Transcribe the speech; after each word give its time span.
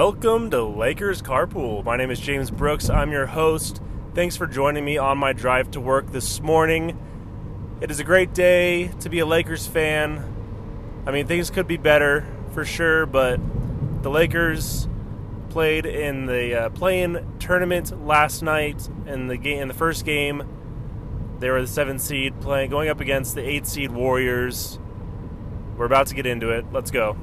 Welcome 0.00 0.48
to 0.52 0.62
Lakers 0.62 1.22
Carpool. 1.22 1.82
My 1.82 1.96
name 1.96 2.12
is 2.12 2.20
James 2.20 2.52
Brooks. 2.52 2.88
I'm 2.88 3.10
your 3.10 3.26
host. 3.26 3.82
Thanks 4.14 4.36
for 4.36 4.46
joining 4.46 4.84
me 4.84 4.96
on 4.96 5.18
my 5.18 5.32
drive 5.32 5.72
to 5.72 5.80
work 5.80 6.12
this 6.12 6.40
morning. 6.40 6.96
It 7.80 7.90
is 7.90 7.98
a 7.98 8.04
great 8.04 8.32
day 8.32 8.92
to 9.00 9.08
be 9.08 9.18
a 9.18 9.26
Lakers 9.26 9.66
fan. 9.66 10.22
I 11.04 11.10
mean, 11.10 11.26
things 11.26 11.50
could 11.50 11.66
be 11.66 11.78
better 11.78 12.24
for 12.54 12.64
sure, 12.64 13.06
but 13.06 13.40
the 14.04 14.08
Lakers 14.08 14.86
played 15.48 15.84
in 15.84 16.26
the 16.26 16.66
uh, 16.66 16.70
play-in 16.70 17.26
tournament 17.40 18.06
last 18.06 18.40
night 18.40 18.88
in 19.04 19.26
the 19.26 19.36
game 19.36 19.62
in 19.62 19.66
the 19.66 19.74
first 19.74 20.04
game. 20.04 20.44
They 21.40 21.50
were 21.50 21.62
the 21.62 21.66
7 21.66 21.98
seed 21.98 22.40
playing 22.40 22.70
going 22.70 22.88
up 22.88 23.00
against 23.00 23.34
the 23.34 23.42
8 23.42 23.66
seed 23.66 23.90
Warriors. 23.90 24.78
We're 25.76 25.86
about 25.86 26.06
to 26.06 26.14
get 26.14 26.24
into 26.24 26.50
it. 26.50 26.66
Let's 26.72 26.92
go. 26.92 27.16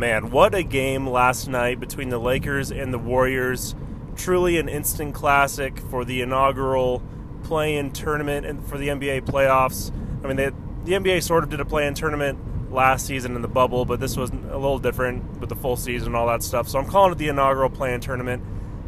Man, 0.00 0.30
what 0.30 0.54
a 0.54 0.62
game 0.62 1.06
last 1.06 1.46
night 1.46 1.78
between 1.78 2.08
the 2.08 2.16
Lakers 2.16 2.72
and 2.72 2.90
the 2.90 2.98
Warriors. 2.98 3.74
Truly 4.16 4.56
an 4.56 4.66
instant 4.66 5.14
classic 5.14 5.78
for 5.78 6.06
the 6.06 6.22
inaugural 6.22 7.02
play 7.42 7.76
in 7.76 7.90
tournament 7.90 8.46
and 8.46 8.66
for 8.66 8.78
the 8.78 8.88
NBA 8.88 9.26
playoffs. 9.26 9.92
I 10.24 10.26
mean, 10.26 10.38
they, 10.38 10.52
the 10.84 10.92
NBA 10.92 11.22
sort 11.22 11.44
of 11.44 11.50
did 11.50 11.60
a 11.60 11.66
play 11.66 11.86
in 11.86 11.92
tournament 11.92 12.72
last 12.72 13.04
season 13.04 13.36
in 13.36 13.42
the 13.42 13.48
bubble, 13.48 13.84
but 13.84 14.00
this 14.00 14.16
was 14.16 14.30
a 14.30 14.56
little 14.56 14.78
different 14.78 15.38
with 15.38 15.50
the 15.50 15.54
full 15.54 15.76
season 15.76 16.06
and 16.06 16.16
all 16.16 16.28
that 16.28 16.42
stuff. 16.42 16.66
So 16.66 16.78
I'm 16.78 16.86
calling 16.86 17.12
it 17.12 17.18
the 17.18 17.28
inaugural 17.28 17.68
play 17.68 17.92
in 17.92 18.00
tournament. 18.00 18.42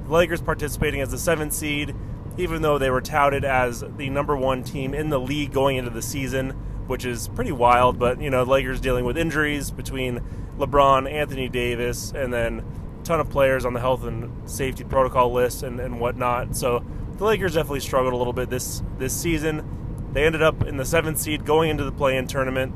The 0.07 0.13
Lakers 0.15 0.41
participating 0.41 1.03
as 1.03 1.11
the 1.11 1.19
seventh 1.19 1.53
seed, 1.53 1.95
even 2.39 2.63
though 2.63 2.79
they 2.79 2.89
were 2.89 3.03
touted 3.03 3.45
as 3.45 3.85
the 3.99 4.09
number 4.09 4.35
one 4.35 4.65
team 4.65 4.95
in 4.95 5.11
the 5.11 5.21
league 5.21 5.53
going 5.53 5.77
into 5.77 5.91
the 5.91 6.01
season, 6.01 6.53
which 6.87 7.05
is 7.05 7.29
pretty 7.29 7.53
wild. 7.53 7.99
But, 7.99 8.19
you 8.23 8.31
know, 8.31 8.45
Lakers 8.45 8.81
dealing 8.81 9.05
with 9.05 9.19
injuries 9.19 9.71
between 9.71 10.23
LeBron, 10.59 11.11
Anthony 11.11 11.49
Davis, 11.49 12.13
and 12.15 12.33
then 12.33 12.65
a 13.01 13.05
ton 13.05 13.21
of 13.21 13.31
players 13.31 13.65
on 13.65 13.73
the 13.73 13.81
health 13.81 14.05
and 14.05 14.49
safety 14.49 14.85
protocol 14.85 15.33
list 15.33 15.63
and, 15.63 15.81
and 15.81 16.01
whatnot. 16.01 16.57
So 16.57 16.85
the 17.17 17.25
Lakers 17.25 17.55
definitely 17.55 17.81
struggled 17.81 18.13
a 18.13 18.17
little 18.17 18.33
bit 18.33 18.51
this 18.51 18.83
this 18.99 19.15
season. 19.15 20.11
They 20.13 20.25
ended 20.25 20.43
up 20.43 20.63
in 20.65 20.77
the 20.77 20.85
seventh 20.85 21.19
seed 21.19 21.45
going 21.45 21.71
into 21.71 21.85
the 21.85 21.93
play-in 21.93 22.27
tournament, 22.27 22.75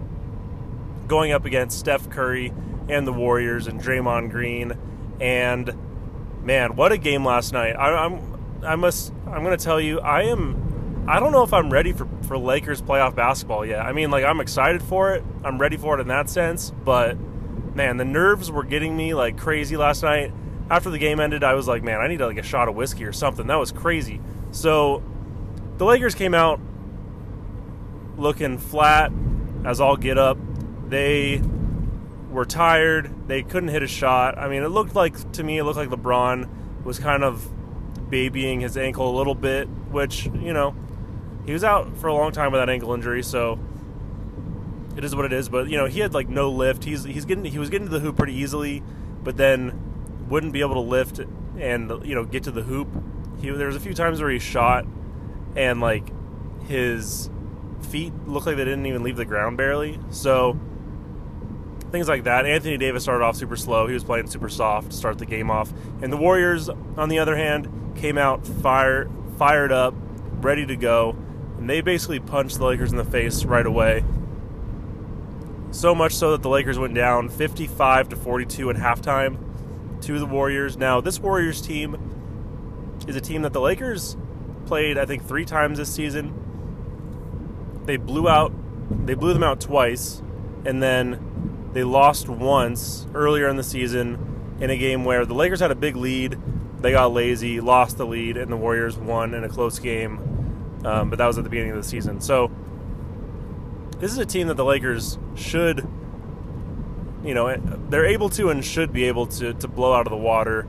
going 1.07 1.33
up 1.33 1.45
against 1.45 1.79
Steph 1.79 2.09
Curry 2.09 2.53
and 2.89 3.07
the 3.07 3.13
Warriors 3.13 3.67
and 3.67 3.81
Draymond 3.81 4.31
Green. 4.31 4.73
And 5.21 5.75
man, 6.43 6.77
what 6.77 6.93
a 6.93 6.99
game 6.99 7.25
last 7.25 7.53
night! 7.53 7.73
I, 7.73 7.93
I'm 7.93 8.65
I 8.65 8.77
must 8.77 9.13
I'm 9.27 9.43
going 9.43 9.57
to 9.57 9.63
tell 9.63 9.81
you 9.81 10.01
I 10.01 10.23
am 10.23 11.05
I 11.09 11.21
don't 11.21 11.33
know 11.33 11.43
if 11.43 11.53
I'm 11.53 11.71
ready 11.71 11.93
for 11.93 12.09
for 12.23 12.39
Lakers 12.39 12.83
playoff 12.83 13.15
basketball 13.15 13.65
yet. 13.65 13.81
I 13.81 13.93
mean, 13.93 14.11
like 14.11 14.25
I'm 14.25 14.41
excited 14.41 14.83
for 14.83 15.15
it. 15.15 15.25
I'm 15.45 15.59
ready 15.59 15.77
for 15.77 15.99
it 15.99 16.01
in 16.01 16.09
that 16.09 16.29
sense, 16.29 16.73
but 16.85 17.17
man, 17.77 17.99
the 17.99 18.05
nerves 18.05 18.51
were 18.51 18.65
getting 18.65 18.97
me 18.97 19.15
like 19.15 19.37
crazy 19.37 19.77
last 19.77 20.03
night. 20.03 20.33
After 20.69 20.91
the 20.91 20.99
game 20.99 21.21
ended, 21.21 21.45
I 21.45 21.55
was 21.55 21.69
like, 21.69 21.85
man, 21.85 22.01
I 22.01 22.09
need 22.09 22.21
like 22.21 22.39
a 22.39 22.43
shot 22.43 22.69
of 22.69 22.75
whiskey 22.75 23.05
or 23.05 23.13
something. 23.13 23.47
That 23.47 23.57
was 23.57 23.71
crazy. 23.71 24.21
So 24.51 25.03
the 25.77 25.85
Lakers 25.85 26.15
came 26.15 26.35
out 26.35 26.59
looking 28.17 28.59
flat 28.59 29.13
as 29.65 29.81
all 29.81 29.97
get 29.97 30.19
up. 30.19 30.39
They 30.89 31.43
were 32.31 32.47
tired. 32.47 33.29
They 33.29 33.43
couldn't 33.43 33.69
hit 33.69 33.83
a 33.83 33.87
shot. 33.87 34.39
I 34.39 34.49
mean, 34.49 34.63
it 34.63 34.69
looked 34.69 34.95
like 34.95 35.33
to 35.33 35.45
me, 35.45 35.59
it 35.59 35.65
looked 35.65 35.77
like 35.77 35.91
LeBron 35.91 36.49
was 36.85 36.99
kind 36.99 37.23
of 37.23 37.49
babying 38.11 38.61
his 38.61 38.77
ankle 38.77 39.15
a 39.15 39.15
little 39.17 39.35
bit, 39.35 39.69
which 39.91 40.27
you 40.27 40.53
know 40.53 40.75
he 41.45 41.53
was 41.53 41.63
out 41.63 41.97
for 41.99 42.09
a 42.09 42.15
long 42.15 42.33
time 42.33 42.53
with 42.53 42.61
that 42.61 42.71
ankle 42.71 42.95
injury, 42.95 43.23
so 43.23 43.59
it 44.97 45.05
is 45.05 45.15
what 45.15 45.25
it 45.25 45.33
is. 45.33 45.49
But 45.49 45.69
you 45.69 45.77
know, 45.77 45.87
he 45.87 46.01
had 46.01 46.15
like 46.15 46.29
no 46.29 46.51
lift. 46.51 46.85
He's 46.85 47.05
he's 47.05 47.25
getting 47.25 47.45
he 47.45 47.59
was 47.59 47.71
getting 47.71 47.89
to 47.89 47.93
the 47.93 48.01
hoop 48.01 48.17
pretty 48.17 48.35
easily, 48.35 48.83
but 49.23 49.37
then 49.37 50.27
wouldn't 50.29 50.53
be 50.53 50.61
able 50.61 50.75
to 50.75 50.81
lift 50.81 51.21
and 51.59 51.91
you 52.05 52.15
know 52.15 52.25
get 52.25 52.45
to 52.45 52.51
the 52.51 52.63
hoop. 52.63 52.89
He 53.41 53.51
there 53.51 53.67
was 53.67 53.77
a 53.77 53.81
few 53.81 53.95
times 53.95 54.21
where 54.21 54.31
he 54.31 54.39
shot 54.39 54.87
and 55.55 55.81
like 55.81 56.11
his 56.67 57.31
feet 57.91 58.13
looked 58.27 58.47
like 58.47 58.57
they 58.57 58.65
didn't 58.65 58.87
even 58.87 59.03
leave 59.03 59.17
the 59.17 59.25
ground 59.25 59.57
barely. 59.57 59.99
So 60.11 60.59
things 61.91 62.09
like 62.09 62.25
that. 62.25 62.47
Anthony 62.47 62.77
Davis 62.77 63.03
started 63.03 63.25
off 63.25 63.37
super 63.37 63.57
slow. 63.57 63.87
He 63.87 63.95
was 63.95 64.05
playing 64.05 64.27
super 64.29 64.49
soft 64.49 64.91
to 64.91 64.97
start 64.97 65.19
the 65.19 65.27
game 65.27 65.51
off. 65.51 65.73
And 66.03 66.13
the 66.13 66.17
Warriors, 66.17 66.69
on 66.69 67.09
the 67.09 67.19
other 67.19 67.37
hand, 67.37 67.69
came 67.97 68.19
out 68.19 68.47
fire, 68.47 69.09
fired 69.39 69.73
up, 69.73 69.95
ready 70.41 70.67
to 70.67 70.77
go. 70.77 71.17
And 71.59 71.71
they 71.71 71.81
basically 71.81 72.21
punched 72.21 72.59
the 72.59 72.67
Lakers 72.67 72.91
in 72.91 72.99
the 72.99 73.05
face 73.05 73.45
right 73.45 73.65
away. 73.65 74.05
So 75.71 75.95
much 75.95 76.15
so 76.15 76.33
that 76.33 76.43
the 76.43 76.49
Lakers 76.49 76.79
went 76.79 76.95
down 76.95 77.29
55 77.29 78.11
to 78.11 78.17
42 78.17 78.71
at 78.71 78.77
halftime 78.77 79.39
to 80.03 80.19
the 80.19 80.27
Warriors. 80.27 80.77
Now, 80.77 81.01
this 81.01 81.19
Warriors 81.19 81.61
team 81.61 82.95
is 83.07 83.17
a 83.17 83.21
team 83.21 83.43
that 83.43 83.53
the 83.53 83.61
Lakers 83.61 84.17
played, 84.67 84.99
I 84.99 85.05
think, 85.05 85.27
three 85.27 85.45
times 85.45 85.79
this 85.79 85.93
season. 85.93 86.33
They 87.85 87.97
blew 87.97 88.29
out, 88.29 88.53
they 89.07 89.15
blew 89.15 89.33
them 89.33 89.43
out 89.43 89.61
twice, 89.61 90.23
and 90.65 90.83
then 90.83 91.71
they 91.73 91.85
lost 91.85 92.29
once 92.29 93.07
earlier 93.15 93.49
in 93.49 93.57
the 93.57 93.63
season 93.63 94.57
in 94.61 94.71
a 94.71 94.77
game 94.77 95.05
where 95.05 95.27
the 95.27 95.35
Lakers 95.35 95.61
had 95.61 95.71
a 95.71 95.77
big 95.77 95.97
lead. 95.97 96.39
They 96.81 96.93
got 96.93 97.13
lazy, 97.13 97.61
lost 97.61 97.99
the 97.99 98.07
lead, 98.07 98.37
and 98.37 98.51
the 98.51 98.57
Warriors 98.57 98.97
won 98.97 99.35
in 99.35 99.45
a 99.45 99.49
close 99.49 99.79
game. 99.79 100.19
Um, 100.85 101.11
but 101.11 101.19
that 101.19 101.27
was 101.27 101.39
at 101.39 101.45
the 101.45 101.51
beginning 101.51 101.73
of 101.73 101.77
the 101.77 101.89
season. 101.89 102.21
So 102.21 102.51
this 103.99 104.13
is 104.13 104.19
a 104.19 104.27
team 104.27 104.49
that 104.49 104.57
the 104.57 104.65
Lakers 104.65 105.19
should, 105.35 105.89
you 107.25 107.35
know, 107.35 107.57
they're 107.89 108.07
able 108.07 108.29
to 108.31 108.51
and 108.51 108.65
should 108.65 108.93
be 108.93 109.05
able 109.05 109.27
to, 109.27 109.55
to 109.55 109.69
blow 109.69 109.95
out 109.95 110.07
of 110.07 110.11
the 110.11 110.17
water. 110.17 110.67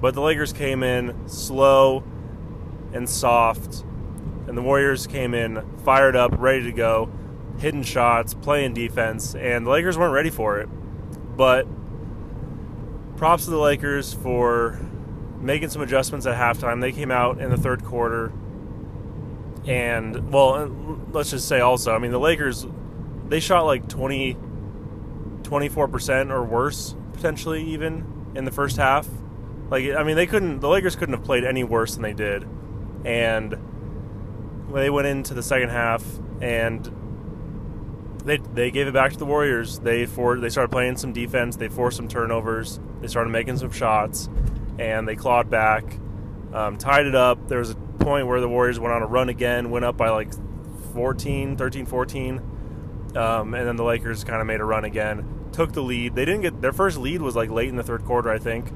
But 0.00 0.14
the 0.14 0.20
Lakers 0.20 0.52
came 0.52 0.82
in 0.82 1.28
slow 1.28 2.04
and 2.92 3.08
soft, 3.08 3.82
and 4.46 4.56
the 4.56 4.62
Warriors 4.62 5.06
came 5.06 5.34
in 5.34 5.62
fired 5.78 6.14
up, 6.14 6.32
ready 6.38 6.62
to 6.64 6.72
go, 6.72 7.10
hitting 7.58 7.82
shots, 7.82 8.32
playing 8.34 8.74
defense, 8.74 9.34
and 9.34 9.66
the 9.66 9.70
Lakers 9.70 9.98
weren't 9.98 10.14
ready 10.14 10.30
for 10.30 10.58
it. 10.60 10.68
But 11.36 11.66
props 13.16 13.44
to 13.46 13.50
the 13.50 13.58
Lakers 13.58 14.14
for 14.14 14.78
making 15.40 15.70
some 15.70 15.82
adjustments 15.82 16.26
at 16.26 16.36
halftime. 16.36 16.80
They 16.80 16.92
came 16.92 17.10
out 17.10 17.40
in 17.40 17.50
the 17.50 17.56
third 17.56 17.84
quarter 17.84 18.32
and 19.66 20.32
well, 20.32 20.68
let's 21.12 21.30
just 21.30 21.48
say 21.48 21.60
also, 21.60 21.94
I 21.94 21.98
mean, 21.98 22.10
the 22.10 22.20
Lakers 22.20 22.66
they 23.28 23.40
shot 23.40 23.66
like 23.66 23.88
20 23.88 24.36
24% 25.42 26.30
or 26.30 26.44
worse 26.44 26.94
potentially 27.12 27.62
even 27.64 28.32
in 28.34 28.44
the 28.44 28.50
first 28.50 28.76
half. 28.76 29.08
Like 29.70 29.84
I 29.90 30.02
mean, 30.02 30.16
they 30.16 30.26
couldn't 30.26 30.60
the 30.60 30.68
Lakers 30.68 30.96
couldn't 30.96 31.14
have 31.14 31.24
played 31.24 31.44
any 31.44 31.64
worse 31.64 31.94
than 31.94 32.02
they 32.02 32.14
did. 32.14 32.46
And 33.04 33.56
they 34.72 34.90
went 34.90 35.06
into 35.06 35.34
the 35.34 35.42
second 35.42 35.70
half 35.70 36.04
and 36.40 36.90
they 38.24 38.36
they 38.36 38.70
gave 38.70 38.86
it 38.86 38.94
back 38.94 39.12
to 39.12 39.18
the 39.18 39.24
Warriors. 39.24 39.78
They 39.80 40.06
for 40.06 40.38
they 40.38 40.50
started 40.50 40.70
playing 40.70 40.96
some 40.96 41.12
defense. 41.12 41.56
They 41.56 41.68
forced 41.68 41.96
some 41.96 42.08
turnovers. 42.08 42.78
They 43.00 43.08
started 43.08 43.30
making 43.30 43.58
some 43.58 43.70
shots, 43.70 44.28
and 44.78 45.08
they 45.08 45.16
clawed 45.16 45.50
back, 45.50 45.98
um, 46.52 46.76
tied 46.78 47.06
it 47.06 47.14
up. 47.14 47.48
There 47.48 47.58
was 47.58 47.70
a 47.70 47.76
point 47.98 48.26
where 48.26 48.40
the 48.40 48.48
Warriors 48.48 48.78
went 48.78 48.92
on 48.92 49.02
a 49.02 49.06
run 49.06 49.28
again, 49.28 49.70
went 49.70 49.84
up 49.84 49.96
by 49.96 50.10
like 50.10 50.32
14, 50.94 51.56
13, 51.56 51.86
14. 51.86 52.36
Um, 53.16 53.54
and 53.54 53.66
then 53.66 53.76
the 53.76 53.84
Lakers 53.84 54.24
kind 54.24 54.40
of 54.40 54.46
made 54.46 54.60
a 54.60 54.64
run 54.64 54.84
again, 54.84 55.48
took 55.52 55.72
the 55.72 55.82
lead. 55.82 56.14
They 56.14 56.24
didn't 56.24 56.42
get 56.42 56.60
their 56.60 56.72
first 56.72 56.98
lead 56.98 57.22
was 57.22 57.34
like 57.36 57.50
late 57.50 57.68
in 57.68 57.76
the 57.76 57.82
third 57.82 58.04
quarter, 58.04 58.30
I 58.30 58.38
think, 58.38 58.70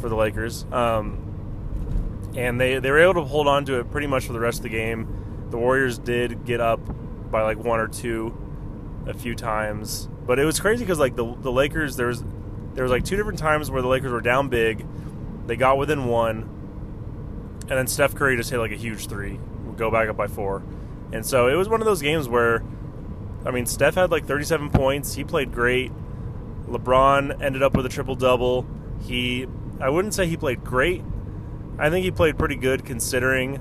for 0.00 0.08
the 0.08 0.16
Lakers. 0.16 0.64
Um, 0.72 2.32
and 2.36 2.60
they, 2.60 2.78
they 2.78 2.90
were 2.90 3.00
able 3.00 3.14
to 3.14 3.24
hold 3.24 3.48
on 3.48 3.64
to 3.66 3.80
it 3.80 3.90
pretty 3.90 4.06
much 4.06 4.26
for 4.26 4.32
the 4.32 4.40
rest 4.40 4.58
of 4.58 4.64
the 4.64 4.68
game. 4.68 5.46
The 5.50 5.58
Warriors 5.58 5.98
did 5.98 6.44
get 6.44 6.60
up 6.60 6.80
by 7.30 7.42
like 7.42 7.58
one 7.58 7.80
or 7.80 7.88
two 7.88 8.36
a 9.06 9.14
few 9.14 9.34
times, 9.34 10.08
but 10.26 10.38
it 10.38 10.44
was 10.44 10.60
crazy 10.60 10.84
because 10.84 10.98
like 10.98 11.16
the 11.16 11.34
the 11.36 11.52
Lakers 11.52 11.96
there 11.96 12.08
was 12.08 12.22
there 12.74 12.82
was 12.82 12.90
like 12.90 13.04
two 13.04 13.16
different 13.16 13.38
times 13.38 13.70
where 13.70 13.80
the 13.80 13.88
Lakers 13.88 14.12
were 14.12 14.20
down 14.20 14.48
big, 14.48 14.84
they 15.46 15.56
got 15.56 15.78
within 15.78 16.06
one, 16.06 16.55
and 17.68 17.78
then 17.78 17.86
Steph 17.86 18.14
Curry 18.14 18.36
just 18.36 18.50
hit 18.50 18.58
like 18.58 18.72
a 18.72 18.76
huge 18.76 19.08
three, 19.08 19.38
We 19.66 19.76
go 19.76 19.90
back 19.90 20.08
up 20.08 20.16
by 20.16 20.26
four, 20.26 20.62
and 21.12 21.24
so 21.24 21.48
it 21.48 21.54
was 21.54 21.68
one 21.68 21.80
of 21.80 21.86
those 21.86 22.02
games 22.02 22.28
where, 22.28 22.62
I 23.44 23.50
mean, 23.50 23.66
Steph 23.66 23.94
had 23.94 24.10
like 24.10 24.26
37 24.26 24.70
points, 24.70 25.14
he 25.14 25.24
played 25.24 25.52
great. 25.52 25.92
LeBron 26.68 27.40
ended 27.40 27.62
up 27.62 27.76
with 27.76 27.86
a 27.86 27.88
triple 27.88 28.16
double. 28.16 28.66
He, 29.02 29.46
I 29.80 29.88
wouldn't 29.88 30.14
say 30.14 30.26
he 30.26 30.36
played 30.36 30.64
great. 30.64 31.02
I 31.78 31.90
think 31.90 32.04
he 32.04 32.10
played 32.10 32.38
pretty 32.38 32.56
good 32.56 32.84
considering, 32.84 33.60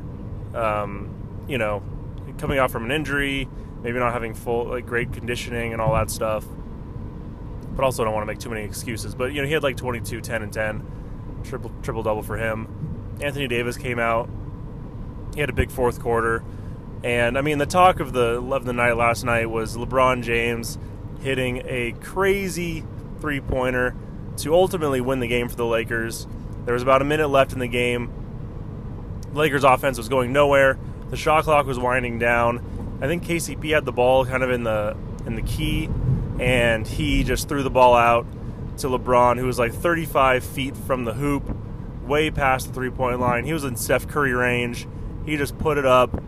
um, 0.56 1.46
you 1.48 1.58
know, 1.58 1.84
coming 2.38 2.60
off 2.60 2.72
from 2.72 2.86
an 2.86 2.92
injury, 2.92 3.48
maybe 3.82 4.00
not 4.00 4.14
having 4.14 4.34
full 4.34 4.66
like 4.66 4.86
great 4.86 5.14
conditioning 5.14 5.74
and 5.74 5.82
all 5.82 5.94
that 5.94 6.10
stuff. 6.10 6.46
But 7.76 7.84
also 7.84 8.04
don't 8.04 8.14
want 8.14 8.24
to 8.24 8.32
make 8.32 8.40
too 8.40 8.50
many 8.50 8.64
excuses. 8.64 9.16
But 9.16 9.34
you 9.34 9.42
know, 9.42 9.48
he 9.48 9.54
had 9.54 9.64
like 9.64 9.78
22, 9.78 10.22
10, 10.22 10.42
and 10.42 10.54
10, 10.54 11.42
triple 11.44 11.72
triple 11.82 12.04
double 12.04 12.24
for 12.24 12.38
him. 12.38 12.68
Anthony 13.22 13.48
Davis 13.48 13.78
came 13.78 14.00
out. 14.00 14.30
He 15.34 15.42
had 15.42 15.50
a 15.50 15.54
big 15.54 15.72
fourth 15.72 16.00
quarter. 16.00 16.44
And 17.04 17.38
I 17.38 17.42
mean, 17.42 17.58
the 17.58 17.66
talk 17.66 18.00
of 18.00 18.14
the 18.14 18.42
of 18.42 18.66
the 18.66 18.74
night 18.74 18.98
last 18.98 19.24
night 19.24 19.50
was 19.50 19.78
LeBron 19.78 20.24
James 20.24 20.78
hitting 21.22 21.62
a 21.66 21.94
crazy 22.02 22.84
three 23.20 23.42
pointer 23.42 23.96
to 24.38 24.54
ultimately 24.54 25.02
win 25.02 25.20
the 25.20 25.28
game 25.28 25.50
for 25.50 25.56
the 25.56 25.66
Lakers. 25.66 26.28
There 26.66 26.74
was 26.74 26.84
about 26.84 27.02
a 27.02 27.06
minute 27.06 27.28
left 27.28 27.54
in 27.54 27.60
the 27.60 27.68
game. 27.68 28.12
Lakers 29.34 29.64
offense 29.64 29.98
was 29.98 30.10
going 30.10 30.34
nowhere. 30.34 30.80
The 31.10 31.18
shot 31.18 31.44
clock 31.44 31.66
was 31.68 31.78
winding 31.78 32.20
down. 32.20 32.98
I 33.02 33.08
think 33.08 33.24
KCP 33.24 33.74
had 33.74 33.86
the 33.86 33.92
ball 33.92 34.26
kind 34.26 34.42
of 34.42 34.50
in 34.50 34.64
the 34.64 34.98
in 35.26 35.36
the 35.36 35.42
key, 35.42 35.90
and 36.40 36.88
he 36.88 37.24
just 37.24 37.48
threw 37.48 37.64
the 37.64 37.70
ball 37.70 37.94
out 37.94 38.26
to 38.78 38.88
LeBron, 38.88 39.38
who 39.38 39.46
was 39.46 39.60
like 39.60 39.74
35 39.74 40.44
feet 40.44 40.76
from 40.76 41.06
the 41.06 41.14
hoop, 41.14 41.44
way 42.06 42.32
past 42.32 42.68
the 42.68 42.74
three 42.74 42.90
point 42.90 43.20
line. 43.20 43.46
He 43.46 43.54
was 43.54 43.64
in 43.64 43.76
Steph 43.76 44.08
Curry 44.08 44.34
range. 44.34 44.88
He 45.26 45.38
just 45.38 45.58
put 45.58 45.78
it 45.78 45.86
up. 45.86 46.22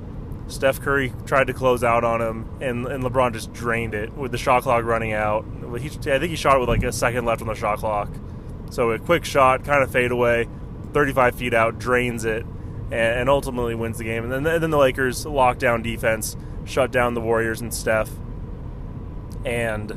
Steph 0.47 0.79
Curry 0.79 1.13
tried 1.25 1.47
to 1.47 1.53
close 1.53 1.83
out 1.83 2.03
on 2.03 2.21
him, 2.21 2.50
and, 2.62 2.88
and 2.88 3.03
LeBron 3.03 3.33
just 3.33 3.51
drained 3.51 3.94
it 3.94 4.13
with 4.13 4.31
the 4.31 4.38
shot 4.38 4.63
clock 4.63 4.85
running 4.85 5.12
out. 5.12 5.45
He, 5.79 5.88
I 5.89 6.19
think 6.19 6.29
he 6.29 6.35
shot 6.35 6.56
it 6.56 6.59
with 6.59 6.69
like 6.69 6.83
a 6.83 6.91
second 6.91 7.25
left 7.25 7.41
on 7.41 7.47
the 7.47 7.53
shot 7.53 7.79
clock. 7.79 8.09
So 8.69 8.91
a 8.91 9.00
quick 9.00 9.25
shot, 9.25 9.65
kind 9.65 9.83
of 9.83 9.91
fade 9.91 10.12
away, 10.12 10.47
35 10.94 11.35
feet 11.35 11.53
out, 11.53 11.80
drains 11.80 12.23
it, 12.23 12.45
and, 12.85 12.94
and 12.94 13.30
ultimately 13.30 13.75
wins 13.75 13.97
the 13.97 14.06
game. 14.06 14.23
And 14.23 14.31
then, 14.31 14.47
and 14.47 14.63
then 14.63 14.69
the 14.69 14.77
Lakers 14.77 15.25
lockdown 15.25 15.83
defense 15.83 16.38
shut 16.63 16.91
down 16.91 17.13
the 17.13 17.21
Warriors 17.21 17.59
and 17.59 17.73
Steph, 17.73 18.09
and 19.45 19.91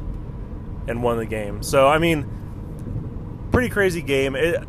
and 0.89 1.03
won 1.03 1.19
the 1.19 1.27
game. 1.27 1.63
So 1.63 1.87
I 1.87 1.99
mean, 1.99 3.49
pretty 3.53 3.69
crazy 3.69 4.03
game. 4.03 4.35
It 4.35 4.65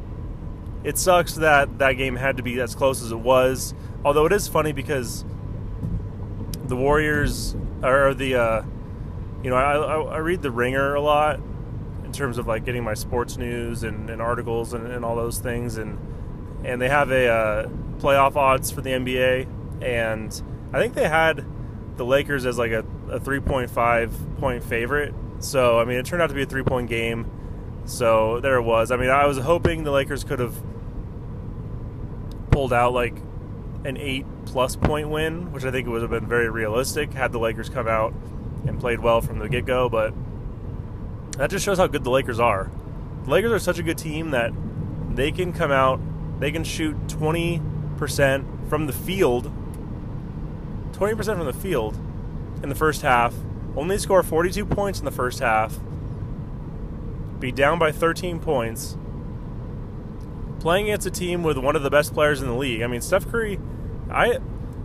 it 0.84 0.98
sucks 0.98 1.36
that 1.36 1.80
that 1.80 1.94
game 1.94 2.16
had 2.16 2.38
to 2.38 2.44
be 2.44 2.60
as 2.60 2.76
close 2.76 3.04
as 3.04 3.12
it 3.12 3.20
was. 3.20 3.74
Although 4.04 4.26
it 4.26 4.34
is 4.34 4.48
funny 4.48 4.72
because 4.72 5.24
the 6.66 6.76
Warriors 6.76 7.56
or 7.84 8.14
the 8.14 8.36
uh, 8.36 8.64
you 9.44 9.50
know 9.50 9.56
I, 9.56 9.76
I, 9.76 10.02
I 10.16 10.18
read 10.18 10.42
the 10.42 10.52
Ringer 10.52 10.96
a 10.96 11.02
lot 11.02 11.40
in 12.06 12.12
terms 12.12 12.38
of 12.38 12.48
like 12.48 12.66
getting 12.66 12.84
my 12.84 12.94
sports 12.94 13.38
news 13.38 13.84
and, 13.84 14.10
and 14.10 14.22
articles 14.22 14.74
and, 14.74 14.88
and, 14.88 15.06
all 15.06 15.16
those 15.16 15.40
things 15.40 15.78
and 15.78 15.98
and 16.64 16.82
they 16.82 16.90
have 16.90 17.12
a 17.12 17.28
uh, 17.28 17.68
playoff 18.00 18.36
odds 18.36 18.72
for 18.72 18.82
the 18.82 18.90
NBA 18.90 19.48
and 19.82 20.42
I 20.74 20.80
think 20.80 20.94
they 20.94 21.08
had 21.08 21.46
the 21.98 22.06
Lakers 22.06 22.46
as 22.46 22.58
like 22.58 22.72
a, 22.72 22.86
a 23.10 23.20
3.5 23.20 24.40
point 24.40 24.64
favorite. 24.64 25.14
So 25.40 25.80
I 25.80 25.86
mean 25.86 25.98
it 25.98 26.06
turned 26.06 26.22
out 26.22 26.28
to 26.28 26.36
be 26.36 26.44
a 26.44 26.46
three 26.46 26.64
point 26.64 26.90
game. 26.90 27.30
So 27.86 28.40
there 28.40 28.56
it 28.56 28.64
was. 28.64 28.92
I 28.92 28.98
mean 28.98 29.10
I 29.10 29.26
was 29.26 29.38
hoping 29.38 29.84
the 29.84 29.92
Lakers 29.92 30.24
could 30.24 30.40
have 30.40 30.56
pulled 32.52 32.74
out 32.74 32.94
like 32.94 33.16
an 33.84 33.98
eight 33.98 34.26
plus 34.46 34.76
point 34.76 35.10
win, 35.10 35.52
which 35.52 35.64
I 35.64 35.72
think 35.72 35.88
would 35.88 36.02
have 36.02 36.12
been 36.12 36.28
very 36.28 36.50
realistic 36.50 37.14
had 37.14 37.32
the 37.32 37.40
Lakers 37.40 37.70
come 37.70 37.88
out 37.88 38.14
and 38.68 38.80
played 38.80 39.00
well 39.00 39.22
from 39.22 39.40
the 39.40 39.50
get 39.50 39.66
go. 39.66 39.90
But 39.90 40.14
that 41.38 41.50
just 41.50 41.66
shows 41.66 41.78
how 41.78 41.88
good 41.88 42.04
the 42.04 42.12
Lakers 42.12 42.40
are. 42.40 42.70
The 43.24 43.32
Lakers 43.32 43.52
are 43.52 43.60
such 43.60 43.80
a 43.80 43.84
good 43.84 43.98
team 43.98 44.32
that 44.32 44.52
they 45.16 45.32
can 45.32 45.54
come 45.54 45.72
out, 45.72 46.00
they 46.40 46.52
can 46.52 46.64
shoot 46.64 46.96
20% 47.08 48.70
from 48.70 48.88
the 48.88 48.94
field, 48.94 49.52
20% 50.94 51.26
from 51.26 51.46
the 51.46 51.54
field 51.54 51.98
in 52.64 52.70
the 52.70 52.76
first 52.76 53.02
half, 53.02 53.34
only 53.76 53.98
score 53.98 54.24
42 54.24 54.66
points 54.66 55.00
in 55.00 55.06
the 55.06 55.12
first 55.12 55.40
half, 55.40 55.80
be 57.40 57.52
down 57.52 57.80
by 57.80 57.92
13 57.92 58.40
points, 58.40 58.98
playing 60.62 60.86
against 60.86 61.08
a 61.08 61.12
team 61.12 61.44
with 61.44 61.58
one 61.58 61.76
of 61.76 61.84
the 61.84 61.90
best 61.90 62.14
players 62.14 62.42
in 62.42 62.48
the 62.48 62.56
league. 62.56 62.82
I 62.82 62.88
mean, 62.88 63.02
Steph 63.02 63.28
Curry, 63.28 63.60
I, 64.10 64.40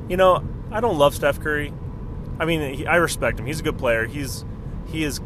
you 0.09 0.17
know, 0.17 0.43
I 0.71 0.81
don't 0.81 0.99
love 0.99 1.15
Steph 1.15 1.41
Curry. 1.41 1.73
I 2.41 2.45
mean, 2.47 2.75
he, 2.75 2.87
I 2.87 2.97
respect 2.97 3.39
him. 3.39 3.47
He's 3.47 3.61
a 3.61 3.63
good 3.63 3.79
player. 3.79 4.07
He's 4.07 4.45
he 4.87 5.05
is 5.05 5.21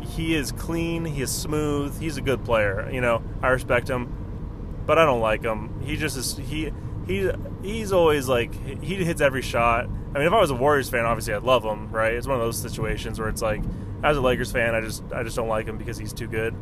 he 0.00 0.34
is 0.34 0.52
clean. 0.52 1.04
He 1.04 1.22
is 1.22 1.30
smooth. 1.30 1.98
He's 1.98 2.16
a 2.16 2.20
good 2.20 2.44
player. 2.44 2.88
You 2.92 3.00
know, 3.00 3.22
I 3.42 3.48
respect 3.48 3.88
him, 3.88 4.82
but 4.86 4.98
I 4.98 5.04
don't 5.04 5.20
like 5.20 5.42
him. 5.42 5.80
He 5.82 5.96
just 5.96 6.16
is 6.16 6.36
he 6.36 6.72
he 7.06 7.30
he's 7.62 7.92
always 7.92 8.28
like 8.28 8.54
he 8.82 8.96
hits 8.96 9.20
every 9.20 9.42
shot. 9.42 9.86
I 9.86 10.18
mean, 10.18 10.26
if 10.26 10.32
I 10.32 10.40
was 10.40 10.50
a 10.50 10.54
Warriors 10.54 10.88
fan, 10.88 11.04
obviously 11.04 11.34
I'd 11.34 11.42
love 11.42 11.64
him, 11.64 11.90
right? 11.90 12.14
It's 12.14 12.26
one 12.26 12.36
of 12.36 12.42
those 12.42 12.58
situations 12.58 13.18
where 13.18 13.28
it's 13.28 13.42
like, 13.42 13.62
as 14.04 14.16
a 14.16 14.20
Lakers 14.20 14.52
fan, 14.52 14.74
I 14.74 14.80
just 14.80 15.02
I 15.12 15.22
just 15.22 15.36
don't 15.36 15.48
like 15.48 15.66
him 15.66 15.76
because 15.78 15.98
he's 15.98 16.12
too 16.12 16.28
good. 16.28 16.54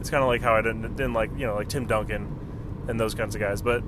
It's 0.00 0.10
kind 0.10 0.22
of 0.22 0.28
like 0.28 0.42
how 0.42 0.54
I 0.54 0.62
didn't, 0.62 0.82
didn't 0.96 1.12
like 1.12 1.30
you 1.36 1.46
know 1.46 1.56
like 1.56 1.68
Tim 1.68 1.86
Duncan 1.86 2.43
and 2.88 2.98
those 2.98 3.14
kinds 3.14 3.34
of 3.34 3.40
guys. 3.40 3.62
But 3.62 3.82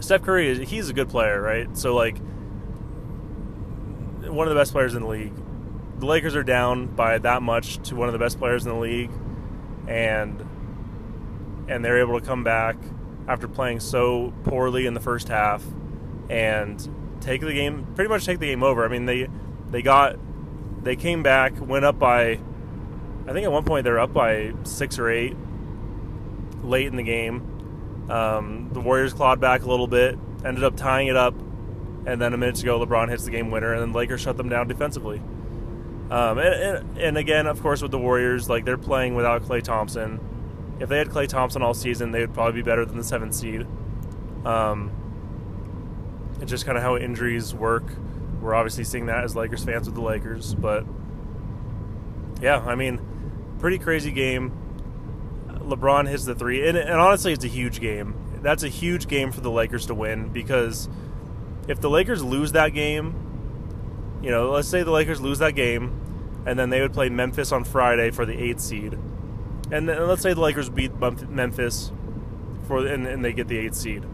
Steph 0.00 0.22
Curry 0.22 0.64
he's 0.64 0.88
a 0.88 0.92
good 0.92 1.08
player, 1.08 1.40
right? 1.40 1.76
So 1.76 1.94
like 1.94 2.18
one 4.30 4.46
of 4.46 4.54
the 4.54 4.60
best 4.60 4.72
players 4.72 4.94
in 4.94 5.02
the 5.02 5.08
league. 5.08 5.34
The 5.98 6.06
Lakers 6.06 6.36
are 6.36 6.42
down 6.42 6.88
by 6.88 7.18
that 7.18 7.42
much 7.42 7.78
to 7.88 7.96
one 7.96 8.08
of 8.08 8.12
the 8.12 8.18
best 8.18 8.38
players 8.38 8.66
in 8.66 8.72
the 8.72 8.78
league, 8.78 9.10
and 9.88 10.46
and 11.68 11.84
they're 11.84 11.98
able 11.98 12.20
to 12.20 12.24
come 12.24 12.44
back 12.44 12.76
after 13.28 13.48
playing 13.48 13.80
so 13.80 14.32
poorly 14.44 14.86
in 14.86 14.94
the 14.94 15.00
first 15.00 15.28
half 15.28 15.64
and 16.28 16.88
take 17.20 17.40
the 17.40 17.52
game 17.52 17.86
pretty 17.94 18.08
much 18.08 18.24
take 18.24 18.38
the 18.38 18.46
game 18.46 18.62
over. 18.62 18.84
I 18.84 18.88
mean 18.88 19.06
they 19.06 19.28
they 19.70 19.82
got 19.82 20.16
they 20.82 20.96
came 20.96 21.22
back, 21.22 21.54
went 21.60 21.84
up 21.84 21.98
by 21.98 22.38
I 23.26 23.32
think 23.32 23.44
at 23.44 23.52
one 23.52 23.64
point 23.64 23.84
they're 23.84 23.98
up 23.98 24.12
by 24.12 24.52
six 24.64 24.98
or 24.98 25.10
eight 25.10 25.36
late 26.62 26.86
in 26.86 26.96
the 26.96 27.02
game 27.02 27.55
um, 28.08 28.70
the 28.72 28.80
Warriors 28.80 29.12
clawed 29.12 29.40
back 29.40 29.62
a 29.62 29.66
little 29.66 29.86
bit, 29.86 30.18
ended 30.44 30.64
up 30.64 30.76
tying 30.76 31.08
it 31.08 31.16
up, 31.16 31.34
and 32.06 32.20
then 32.20 32.32
a 32.32 32.36
minute 32.36 32.62
ago, 32.62 32.78
LeBron 32.78 33.08
hits 33.08 33.24
the 33.24 33.30
game 33.30 33.50
winner, 33.50 33.72
and 33.72 33.82
then 33.82 33.92
the 33.92 33.98
Lakers 33.98 34.20
shut 34.20 34.36
them 34.36 34.48
down 34.48 34.68
defensively. 34.68 35.18
Um, 36.10 36.38
and, 36.38 36.54
and, 36.54 36.98
and, 36.98 37.18
again, 37.18 37.48
of 37.48 37.60
course, 37.60 37.82
with 37.82 37.90
the 37.90 37.98
Warriors, 37.98 38.48
like 38.48 38.64
they're 38.64 38.78
playing 38.78 39.16
without 39.16 39.42
Klay 39.42 39.60
Thompson. 39.60 40.20
If 40.78 40.88
they 40.88 40.98
had 40.98 41.08
Klay 41.08 41.26
Thompson 41.26 41.62
all 41.62 41.74
season, 41.74 42.12
they 42.12 42.20
would 42.20 42.32
probably 42.32 42.62
be 42.62 42.64
better 42.64 42.84
than 42.84 42.96
the 42.96 43.02
seventh 43.02 43.34
seed. 43.34 43.66
Um, 44.44 44.92
it's 46.40 46.50
just 46.50 46.64
kind 46.64 46.78
of 46.78 46.84
how 46.84 46.96
injuries 46.96 47.54
work. 47.54 47.84
We're 48.40 48.54
obviously 48.54 48.84
seeing 48.84 49.06
that 49.06 49.24
as 49.24 49.34
Lakers 49.34 49.64
fans 49.64 49.86
with 49.86 49.96
the 49.96 50.02
Lakers, 50.02 50.54
but 50.54 50.84
yeah, 52.40 52.58
I 52.58 52.76
mean, 52.76 53.00
pretty 53.58 53.78
crazy 53.78 54.12
game. 54.12 54.52
LeBron 55.66 56.08
hits 56.08 56.24
the 56.24 56.34
three, 56.34 56.68
and, 56.68 56.76
and 56.76 57.00
honestly, 57.00 57.32
it's 57.32 57.44
a 57.44 57.48
huge 57.48 57.80
game. 57.80 58.14
That's 58.42 58.62
a 58.62 58.68
huge 58.68 59.08
game 59.08 59.32
for 59.32 59.40
the 59.40 59.50
Lakers 59.50 59.86
to 59.86 59.94
win 59.94 60.28
because 60.28 60.88
if 61.68 61.80
the 61.80 61.90
Lakers 61.90 62.22
lose 62.22 62.52
that 62.52 62.70
game, 62.70 63.14
you 64.22 64.30
know, 64.30 64.50
let's 64.50 64.68
say 64.68 64.82
the 64.82 64.90
Lakers 64.90 65.20
lose 65.20 65.38
that 65.40 65.54
game, 65.54 66.44
and 66.46 66.58
then 66.58 66.70
they 66.70 66.80
would 66.80 66.92
play 66.92 67.08
Memphis 67.08 67.52
on 67.52 67.64
Friday 67.64 68.10
for 68.10 68.24
the 68.24 68.40
eighth 68.40 68.60
seed, 68.60 68.94
and 69.72 69.88
then 69.88 70.06
let's 70.06 70.22
say 70.22 70.32
the 70.32 70.40
Lakers 70.40 70.68
beat 70.68 70.92
Memphis 71.28 71.90
for 72.66 72.86
and, 72.86 73.06
and 73.06 73.24
they 73.24 73.32
get 73.32 73.48
the 73.48 73.58
eighth 73.58 73.74
seed. 73.74 74.04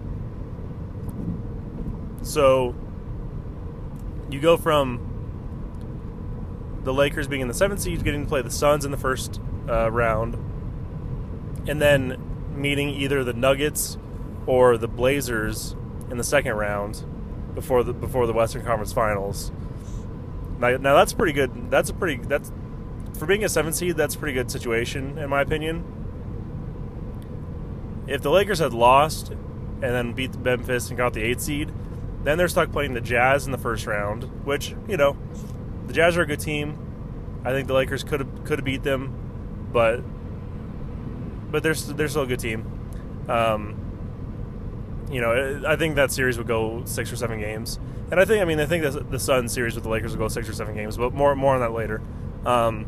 So 2.22 2.74
you 4.30 4.40
go 4.40 4.56
from 4.56 5.08
the 6.84 6.92
Lakers 6.92 7.28
being 7.28 7.42
in 7.42 7.48
the 7.48 7.54
seventh 7.54 7.80
seed, 7.80 8.02
getting 8.02 8.22
to 8.24 8.28
play 8.28 8.42
the 8.42 8.50
Suns 8.50 8.84
in 8.84 8.90
the 8.90 8.96
first 8.96 9.40
uh, 9.68 9.90
round, 9.90 10.36
and 11.66 11.80
then 11.80 12.16
meeting 12.54 12.90
either 12.90 13.24
the 13.24 13.32
Nuggets 13.32 13.98
or 14.46 14.76
the 14.76 14.88
Blazers 14.88 15.74
in 16.10 16.18
the 16.18 16.24
second 16.24 16.54
round 16.54 17.04
before 17.54 17.82
the 17.82 17.92
before 17.92 18.26
the 18.26 18.32
Western 18.32 18.64
Conference 18.64 18.92
Finals. 18.92 19.52
Now, 20.58 20.76
now 20.76 20.94
that's 20.94 21.12
pretty 21.12 21.32
good. 21.32 21.70
That's 21.70 21.90
a 21.90 21.94
pretty 21.94 22.22
that's 22.22 22.52
for 23.18 23.26
being 23.26 23.44
a 23.44 23.48
seven 23.48 23.72
seed. 23.72 23.96
That's 23.96 24.14
a 24.14 24.18
pretty 24.18 24.34
good 24.34 24.50
situation 24.50 25.18
in 25.18 25.28
my 25.30 25.40
opinion. 25.42 25.84
If 28.06 28.22
the 28.22 28.30
Lakers 28.30 28.58
had 28.58 28.72
lost 28.72 29.30
and 29.30 29.82
then 29.82 30.12
beat 30.12 30.36
Memphis 30.36 30.88
and 30.88 30.96
got 30.96 31.12
the 31.12 31.22
eight 31.22 31.40
seed, 31.40 31.72
then 32.24 32.38
they're 32.38 32.48
stuck 32.48 32.72
playing 32.72 32.94
the 32.94 33.00
Jazz 33.00 33.46
in 33.46 33.52
the 33.52 33.58
first 33.58 33.86
round. 33.86 34.24
Which 34.44 34.74
you 34.88 34.96
know, 34.96 35.16
the 35.86 35.92
Jazz 35.92 36.16
are 36.16 36.22
a 36.22 36.26
good 36.26 36.40
team. 36.40 36.78
I 37.44 37.50
think 37.50 37.68
the 37.68 37.74
Lakers 37.74 38.04
could 38.04 38.20
have 38.20 38.44
could 38.44 38.58
have 38.58 38.64
beat 38.64 38.82
them, 38.82 39.70
but 39.72 40.02
but 41.52 41.62
they're 41.62 41.74
they're 41.74 42.08
still 42.08 42.22
a 42.22 42.26
good 42.26 42.40
team. 42.40 42.66
Um, 43.28 43.78
you 45.10 45.20
know, 45.20 45.62
I 45.68 45.76
think 45.76 45.96
that 45.96 46.10
series 46.10 46.38
would 46.38 46.46
go 46.46 46.84
six 46.86 47.12
or 47.12 47.16
seven 47.16 47.38
games, 47.38 47.78
and 48.10 48.18
I 48.18 48.24
think 48.24 48.42
I 48.42 48.46
mean 48.46 48.58
I 48.58 48.66
think 48.66 48.82
the 48.82 49.00
the 49.00 49.18
Sun 49.18 49.48
series 49.48 49.74
with 49.74 49.84
the 49.84 49.90
Lakers 49.90 50.12
will 50.12 50.24
go 50.24 50.28
six 50.28 50.48
or 50.48 50.54
seven 50.54 50.74
games, 50.74 50.96
but 50.96 51.12
more 51.12 51.36
more 51.36 51.54
on 51.54 51.60
that 51.60 51.72
later. 51.72 52.00
Um, 52.46 52.86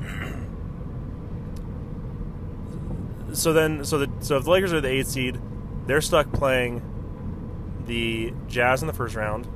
so 3.34 3.52
then, 3.52 3.84
so 3.84 3.98
the 3.98 4.10
so 4.20 4.36
if 4.36 4.44
the 4.44 4.50
Lakers 4.50 4.72
are 4.72 4.80
the 4.80 4.88
eighth 4.88 5.08
seed, 5.08 5.38
they're 5.86 6.00
stuck 6.00 6.32
playing 6.32 6.82
the 7.86 8.32
Jazz 8.46 8.82
in 8.82 8.86
the 8.86 8.94
first 8.94 9.16
round, 9.16 9.48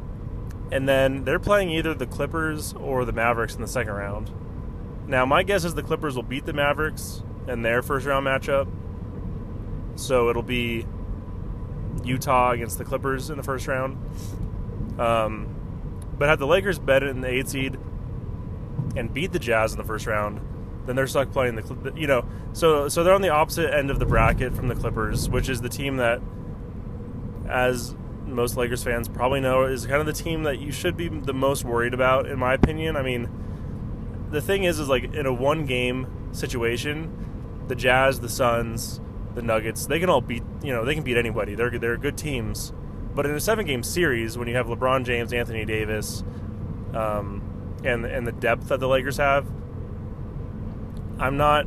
and 0.72 0.88
then 0.88 1.24
they're 1.24 1.38
playing 1.38 1.70
either 1.70 1.94
the 1.94 2.06
Clippers 2.06 2.74
or 2.74 3.04
the 3.04 3.12
Mavericks 3.12 3.54
in 3.54 3.60
the 3.60 3.68
second 3.68 3.92
round. 3.92 4.30
Now, 5.06 5.24
my 5.24 5.42
guess 5.42 5.64
is 5.64 5.74
the 5.74 5.82
Clippers 5.82 6.14
will 6.14 6.22
beat 6.22 6.46
the 6.46 6.52
Mavericks 6.52 7.22
in 7.48 7.62
their 7.62 7.82
first 7.82 8.06
round 8.06 8.26
matchup. 8.26 8.68
So 9.96 10.30
it'll 10.30 10.42
be 10.42 10.86
Utah 12.04 12.52
against 12.52 12.78
the 12.78 12.84
Clippers 12.84 13.30
in 13.30 13.36
the 13.36 13.42
first 13.42 13.66
round. 13.66 13.98
Um, 14.98 15.56
but 16.18 16.28
had 16.28 16.38
the 16.38 16.46
Lakers 16.46 16.78
bet 16.78 17.02
in 17.02 17.20
the 17.20 17.28
eight 17.28 17.48
seed, 17.48 17.78
and 18.96 19.12
beat 19.12 19.32
the 19.32 19.38
Jazz 19.38 19.72
in 19.72 19.78
the 19.78 19.84
first 19.84 20.06
round, 20.06 20.40
then 20.86 20.96
they're 20.96 21.06
stuck 21.06 21.30
playing 21.30 21.56
the 21.56 21.92
you 21.96 22.06
know 22.06 22.24
so 22.52 22.88
so 22.88 23.04
they're 23.04 23.14
on 23.14 23.22
the 23.22 23.28
opposite 23.28 23.72
end 23.72 23.90
of 23.90 23.98
the 23.98 24.06
bracket 24.06 24.54
from 24.54 24.68
the 24.68 24.74
Clippers, 24.74 25.28
which 25.28 25.48
is 25.48 25.60
the 25.60 25.68
team 25.68 25.96
that, 25.96 26.20
as 27.48 27.94
most 28.26 28.56
Lakers 28.56 28.82
fans 28.82 29.08
probably 29.08 29.40
know, 29.40 29.64
is 29.64 29.86
kind 29.86 30.00
of 30.00 30.06
the 30.06 30.12
team 30.12 30.44
that 30.44 30.58
you 30.58 30.72
should 30.72 30.96
be 30.96 31.08
the 31.08 31.34
most 31.34 31.64
worried 31.64 31.94
about, 31.94 32.26
in 32.26 32.38
my 32.38 32.54
opinion. 32.54 32.96
I 32.96 33.02
mean, 33.02 33.28
the 34.30 34.40
thing 34.40 34.64
is, 34.64 34.78
is 34.78 34.88
like 34.88 35.14
in 35.14 35.26
a 35.26 35.32
one 35.32 35.66
game 35.66 36.06
situation, 36.32 37.29
the 37.70 37.76
Jazz, 37.76 38.20
the 38.20 38.28
Suns, 38.28 39.00
the 39.34 39.42
Nuggets, 39.42 39.86
they 39.86 40.00
can 40.00 40.10
all 40.10 40.20
beat 40.20 40.42
you 40.62 40.72
know 40.72 40.84
they 40.84 40.94
can 40.94 41.04
beat 41.04 41.16
anybody. 41.16 41.54
They're 41.54 41.78
they're 41.78 41.96
good 41.96 42.18
teams. 42.18 42.74
But 43.14 43.26
in 43.26 43.32
a 43.32 43.40
seven 43.40 43.64
game 43.64 43.82
series, 43.82 44.36
when 44.36 44.48
you 44.48 44.56
have 44.56 44.66
LeBron 44.66 45.04
James, 45.04 45.32
Anthony 45.32 45.64
Davis, 45.64 46.22
um, 46.92 47.78
and 47.84 48.04
and 48.04 48.26
the 48.26 48.32
depth 48.32 48.68
that 48.68 48.80
the 48.80 48.88
Lakers 48.88 49.16
have, 49.16 49.46
I'm 51.18 51.36
not 51.36 51.66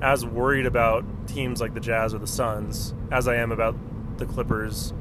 as 0.00 0.24
worried 0.24 0.66
about 0.66 1.04
teams 1.26 1.60
like 1.60 1.74
the 1.74 1.80
Jazz 1.80 2.14
or 2.14 2.18
the 2.18 2.26
Suns 2.26 2.94
as 3.10 3.26
I 3.26 3.36
am 3.36 3.50
about 3.50 3.76
the 4.18 4.26
Clippers. 4.26 4.92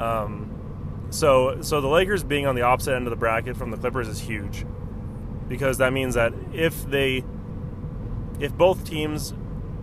Um, 0.00 1.06
so 1.10 1.60
so 1.60 1.82
the 1.82 1.88
Lakers 1.88 2.24
being 2.24 2.46
on 2.46 2.54
the 2.54 2.62
opposite 2.62 2.94
end 2.94 3.06
of 3.06 3.10
the 3.10 3.16
bracket 3.16 3.58
from 3.58 3.70
the 3.70 3.76
Clippers 3.76 4.08
is 4.08 4.20
huge 4.20 4.64
because 5.48 5.78
that 5.78 5.92
means 5.92 6.14
that 6.14 6.32
if 6.54 6.88
they 6.88 7.22
if 8.40 8.56
both 8.56 8.84
teams 8.84 9.34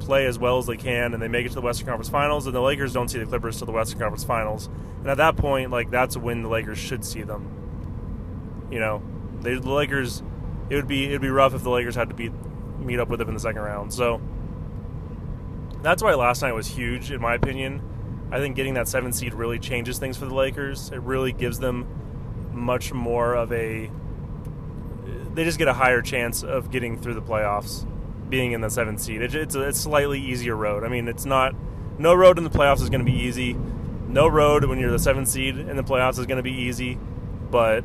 play 0.04 0.26
as 0.26 0.38
well 0.38 0.58
as 0.58 0.66
they 0.66 0.78
can 0.78 1.14
and 1.14 1.22
they 1.22 1.28
make 1.28 1.46
it 1.46 1.50
to 1.50 1.56
the 1.56 1.62
Western 1.62 1.88
Conference 1.88 2.10
Finals, 2.10 2.46
and 2.46 2.56
the 2.56 2.62
Lakers 2.62 2.94
don't 2.94 3.10
see 3.10 3.20
the 3.20 3.26
Clippers 3.26 3.60
to 3.60 3.66
the 3.66 3.72
Western 3.72 4.00
Conference 4.00 4.24
Finals. 4.24 4.70
And 5.00 5.08
at 5.08 5.18
that 5.18 5.38
point, 5.38 5.72
like 5.72 5.90
that's 5.90 6.18
when 6.18 6.44
the 6.44 6.50
Lakers 6.50 6.78
should 6.78 7.04
see 7.04 7.24
them. 7.24 8.68
You 8.72 8.80
know, 8.80 9.02
they, 9.42 9.56
the 9.56 9.72
Lakers. 9.72 10.24
It 10.70 10.76
would 10.76 10.88
be 10.88 11.06
it'd 11.06 11.22
be 11.22 11.30
rough 11.30 11.54
if 11.54 11.64
the 11.64 11.70
Lakers 11.70 11.96
had 11.96 12.10
to 12.10 12.16
beat 12.16 12.32
meet 12.80 13.00
up 13.00 13.10
with 13.10 13.20
them 13.20 13.28
in 13.28 13.34
the 13.34 13.40
second 13.40 13.62
round. 13.62 13.94
So 13.94 14.22
that's 15.82 16.02
why 16.02 16.14
last 16.14 16.42
night 16.42 16.54
was 16.54 16.68
huge, 16.68 17.12
in 17.12 17.22
my 17.22 17.36
opinion. 17.36 17.82
I 18.32 18.40
think 18.40 18.56
getting 18.56 18.74
that 18.76 18.88
seven 18.88 19.14
seed 19.14 19.34
really 19.34 19.60
changes 19.60 20.00
things 20.00 20.18
for 20.18 20.26
the 20.26 20.34
Lakers. 20.34 20.90
It 20.92 21.02
really 21.02 21.34
gives 21.34 21.60
them 21.60 21.88
much 22.54 22.94
more 22.94 23.36
of 23.36 23.52
a. 23.52 23.92
They 25.34 25.44
just 25.44 25.58
get 25.58 25.68
a 25.68 25.74
higher 25.74 26.02
chance 26.02 26.44
of 26.44 26.72
getting 26.72 26.98
through 26.98 27.16
the 27.16 27.22
playoffs 27.22 27.86
being 28.34 28.54
in 28.54 28.62
the 28.62 28.70
seventh 28.70 29.00
seed. 29.00 29.22
It, 29.22 29.36
it's 29.36 29.54
a 29.54 29.62
it's 29.62 29.80
slightly 29.80 30.20
easier 30.20 30.56
road. 30.56 30.84
I 30.84 30.88
mean, 30.88 31.08
it's 31.08 31.24
not 31.24 31.54
no 32.00 32.16
road 32.16 32.40
in 32.40 32.44
the 32.44 32.50
playoffs 32.50 32.82
is 32.82 32.90
going 32.90 33.06
to 33.06 33.12
be 33.12 33.16
easy. 33.16 33.54
No 34.08 34.28
road 34.28 34.66
when 34.66 34.80
you're 34.80 34.90
the 34.90 34.98
seventh 34.98 35.28
seed 35.28 35.56
in 35.56 35.78
the 35.78 35.84
playoffs 35.84 36.18
is 36.18 36.26
going 36.26 36.38
to 36.38 36.44
be 36.44 36.52
easy, 36.52 36.98
but 37.52 37.84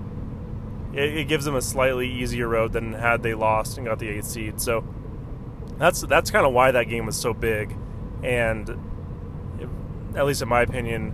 it, 0.95 1.19
it, 1.19 1.29
gives 1.29 1.45
them 1.45 1.55
a 1.55 1.61
slightly 1.61 2.11
easier 2.11 2.49
road 2.49 2.73
than 2.73 2.95
had 2.95 3.23
they 3.23 3.35
lost 3.35 3.77
and 3.77 3.87
got 3.87 3.99
the 3.99 4.09
eighth 4.09 4.25
seed. 4.25 4.59
So 4.59 4.87
that's 5.77 6.01
that's 6.01 6.31
kind 6.31 6.47
of 6.47 6.55
why 6.55 6.71
that 6.71 6.85
game 6.85 7.05
was 7.05 7.19
so 7.19 7.35
big, 7.35 7.77
and 8.23 8.71
at 10.17 10.25
least 10.25 10.41
in 10.41 10.49
my 10.49 10.63
opinion, 10.63 11.13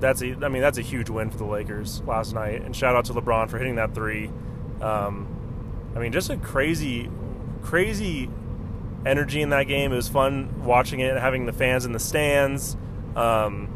that's 0.00 0.20
a 0.20 0.32
I 0.44 0.48
mean 0.48 0.62
that's 0.62 0.78
a 0.78 0.82
huge 0.82 1.10
win 1.10 1.30
for 1.30 1.38
the 1.38 1.46
Lakers 1.46 2.02
last 2.08 2.34
night. 2.34 2.62
And 2.62 2.74
shout 2.74 2.96
out 2.96 3.04
to 3.04 3.14
LeBron 3.14 3.48
for 3.50 3.58
hitting 3.58 3.76
that 3.76 3.94
three. 3.94 4.32
Um, 4.80 5.28
I 5.94 6.00
mean, 6.00 6.10
just 6.10 6.28
a 6.28 6.36
crazy 6.36 7.08
crazy 7.62 8.28
energy 9.04 9.42
in 9.42 9.50
that 9.50 9.64
game. 9.64 9.92
It 9.92 9.96
was 9.96 10.08
fun 10.08 10.64
watching 10.64 11.00
it, 11.00 11.10
and 11.10 11.18
having 11.18 11.46
the 11.46 11.52
fans 11.52 11.84
in 11.84 11.92
the 11.92 11.98
stands. 11.98 12.76
Um, 13.16 13.68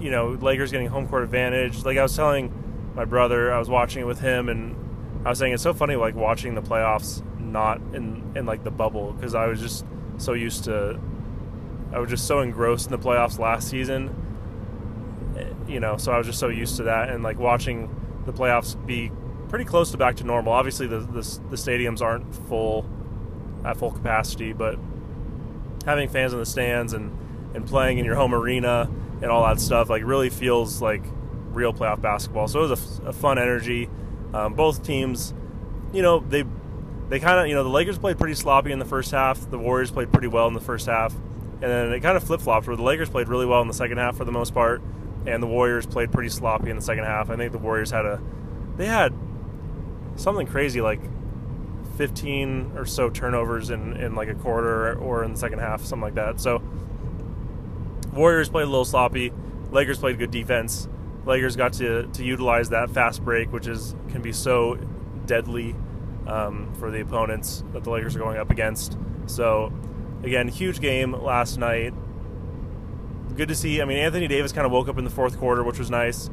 you 0.00 0.10
know, 0.10 0.30
Lakers 0.30 0.70
getting 0.70 0.86
home 0.88 1.08
court 1.08 1.22
advantage. 1.22 1.84
Like 1.84 1.98
I 1.98 2.02
was 2.02 2.14
telling 2.14 2.92
my 2.94 3.04
brother, 3.04 3.52
I 3.52 3.58
was 3.58 3.68
watching 3.68 4.02
it 4.02 4.06
with 4.06 4.20
him, 4.20 4.48
and 4.48 4.76
I 5.24 5.30
was 5.30 5.38
saying 5.38 5.52
it's 5.52 5.62
so 5.62 5.74
funny, 5.74 5.96
like 5.96 6.14
watching 6.14 6.54
the 6.54 6.62
playoffs 6.62 7.22
not 7.38 7.78
in 7.92 8.32
in 8.34 8.46
like 8.46 8.64
the 8.64 8.70
bubble 8.70 9.12
because 9.12 9.34
I 9.34 9.46
was 9.46 9.60
just 9.60 9.84
so 10.18 10.32
used 10.32 10.64
to. 10.64 11.00
I 11.92 11.98
was 11.98 12.10
just 12.10 12.26
so 12.26 12.40
engrossed 12.40 12.86
in 12.86 12.92
the 12.92 12.98
playoffs 12.98 13.38
last 13.38 13.68
season. 13.68 14.20
You 15.66 15.80
know, 15.80 15.96
so 15.96 16.12
I 16.12 16.18
was 16.18 16.26
just 16.26 16.38
so 16.38 16.48
used 16.48 16.76
to 16.76 16.84
that, 16.84 17.08
and 17.08 17.22
like 17.22 17.38
watching 17.38 17.88
the 18.26 18.32
playoffs 18.32 18.74
be 18.86 19.10
pretty 19.48 19.64
close 19.64 19.90
to 19.92 19.96
back 19.96 20.16
to 20.16 20.24
normal. 20.24 20.52
Obviously, 20.52 20.86
the, 20.86 21.00
the, 21.00 21.40
the 21.50 21.56
stadiums 21.56 22.00
aren't 22.00 22.34
full 22.48 22.88
at 23.64 23.76
full 23.76 23.90
capacity, 23.90 24.52
but 24.52 24.78
having 25.86 26.08
fans 26.08 26.32
in 26.32 26.38
the 26.38 26.46
stands 26.46 26.92
and 26.92 27.16
and 27.54 27.66
playing 27.66 27.98
in 27.98 28.04
your 28.04 28.16
home 28.16 28.34
arena 28.34 28.90
and 29.22 29.30
all 29.30 29.46
that 29.46 29.60
stuff 29.60 29.88
like 29.88 30.02
really 30.04 30.28
feels 30.28 30.82
like 30.82 31.02
real 31.50 31.72
playoff 31.72 32.00
basketball. 32.00 32.48
So 32.48 32.64
it 32.64 32.70
was 32.70 32.98
a, 33.00 33.08
a 33.08 33.12
fun 33.12 33.38
energy. 33.38 33.88
Um, 34.32 34.54
both 34.54 34.82
teams, 34.82 35.32
you 35.92 36.02
know, 36.02 36.18
they 36.20 36.44
they 37.08 37.20
kind 37.20 37.40
of 37.40 37.46
you 37.46 37.54
know 37.54 37.62
the 37.62 37.70
Lakers 37.70 37.98
played 37.98 38.18
pretty 38.18 38.34
sloppy 38.34 38.72
in 38.72 38.78
the 38.78 38.84
first 38.84 39.10
half. 39.10 39.50
The 39.50 39.58
Warriors 39.58 39.90
played 39.90 40.12
pretty 40.12 40.28
well 40.28 40.48
in 40.48 40.54
the 40.54 40.60
first 40.60 40.86
half, 40.86 41.14
and 41.14 41.62
then 41.62 41.92
it 41.92 42.00
kind 42.00 42.16
of 42.16 42.24
flip 42.24 42.40
flopped 42.40 42.66
where 42.66 42.76
the 42.76 42.82
Lakers 42.82 43.08
played 43.08 43.28
really 43.28 43.46
well 43.46 43.62
in 43.62 43.68
the 43.68 43.74
second 43.74 43.98
half 43.98 44.16
for 44.16 44.24
the 44.24 44.32
most 44.32 44.52
part, 44.52 44.82
and 45.26 45.42
the 45.42 45.46
Warriors 45.46 45.86
played 45.86 46.10
pretty 46.10 46.30
sloppy 46.30 46.70
in 46.70 46.76
the 46.76 46.82
second 46.82 47.04
half. 47.04 47.30
I 47.30 47.36
think 47.36 47.52
the 47.52 47.58
Warriors 47.58 47.90
had 47.90 48.04
a 48.04 48.20
they 48.76 48.86
had 48.86 49.12
something 50.16 50.46
crazy 50.46 50.80
like 50.80 51.00
15 51.96 52.72
or 52.76 52.86
so 52.86 53.10
turnovers 53.10 53.70
in, 53.70 53.94
in 53.96 54.14
like 54.14 54.28
a 54.28 54.34
quarter 54.34 54.96
or 54.98 55.24
in 55.24 55.32
the 55.32 55.38
second 55.38 55.60
half, 55.60 55.84
something 55.84 56.02
like 56.02 56.14
that. 56.14 56.40
So 56.40 56.62
Warriors 58.12 58.48
played 58.48 58.64
a 58.64 58.70
little 58.70 58.84
sloppy. 58.84 59.32
Lakers 59.70 59.98
played 59.98 60.18
good 60.18 60.30
defense. 60.30 60.88
Lakers 61.24 61.56
got 61.56 61.74
to, 61.74 62.06
to 62.08 62.24
utilize 62.24 62.70
that 62.70 62.90
fast 62.90 63.24
break, 63.24 63.52
which 63.52 63.66
is 63.66 63.94
can 64.10 64.22
be 64.22 64.32
so 64.32 64.76
deadly 65.26 65.74
um, 66.26 66.72
for 66.78 66.90
the 66.90 67.00
opponents 67.00 67.64
that 67.72 67.84
the 67.84 67.90
Lakers 67.90 68.14
are 68.14 68.18
going 68.18 68.36
up 68.36 68.50
against. 68.50 68.96
So 69.26 69.72
again, 70.22 70.48
huge 70.48 70.80
game 70.80 71.12
last 71.12 71.58
night. 71.58 71.94
Good 73.36 73.48
to 73.48 73.54
see. 73.54 73.80
I 73.80 73.84
mean, 73.84 73.98
Anthony 73.98 74.28
Davis 74.28 74.52
kind 74.52 74.66
of 74.66 74.72
woke 74.72 74.88
up 74.88 74.98
in 74.98 75.04
the 75.04 75.10
fourth 75.10 75.38
quarter, 75.38 75.64
which 75.64 75.78
was 75.78 75.90
nice. 75.90 76.30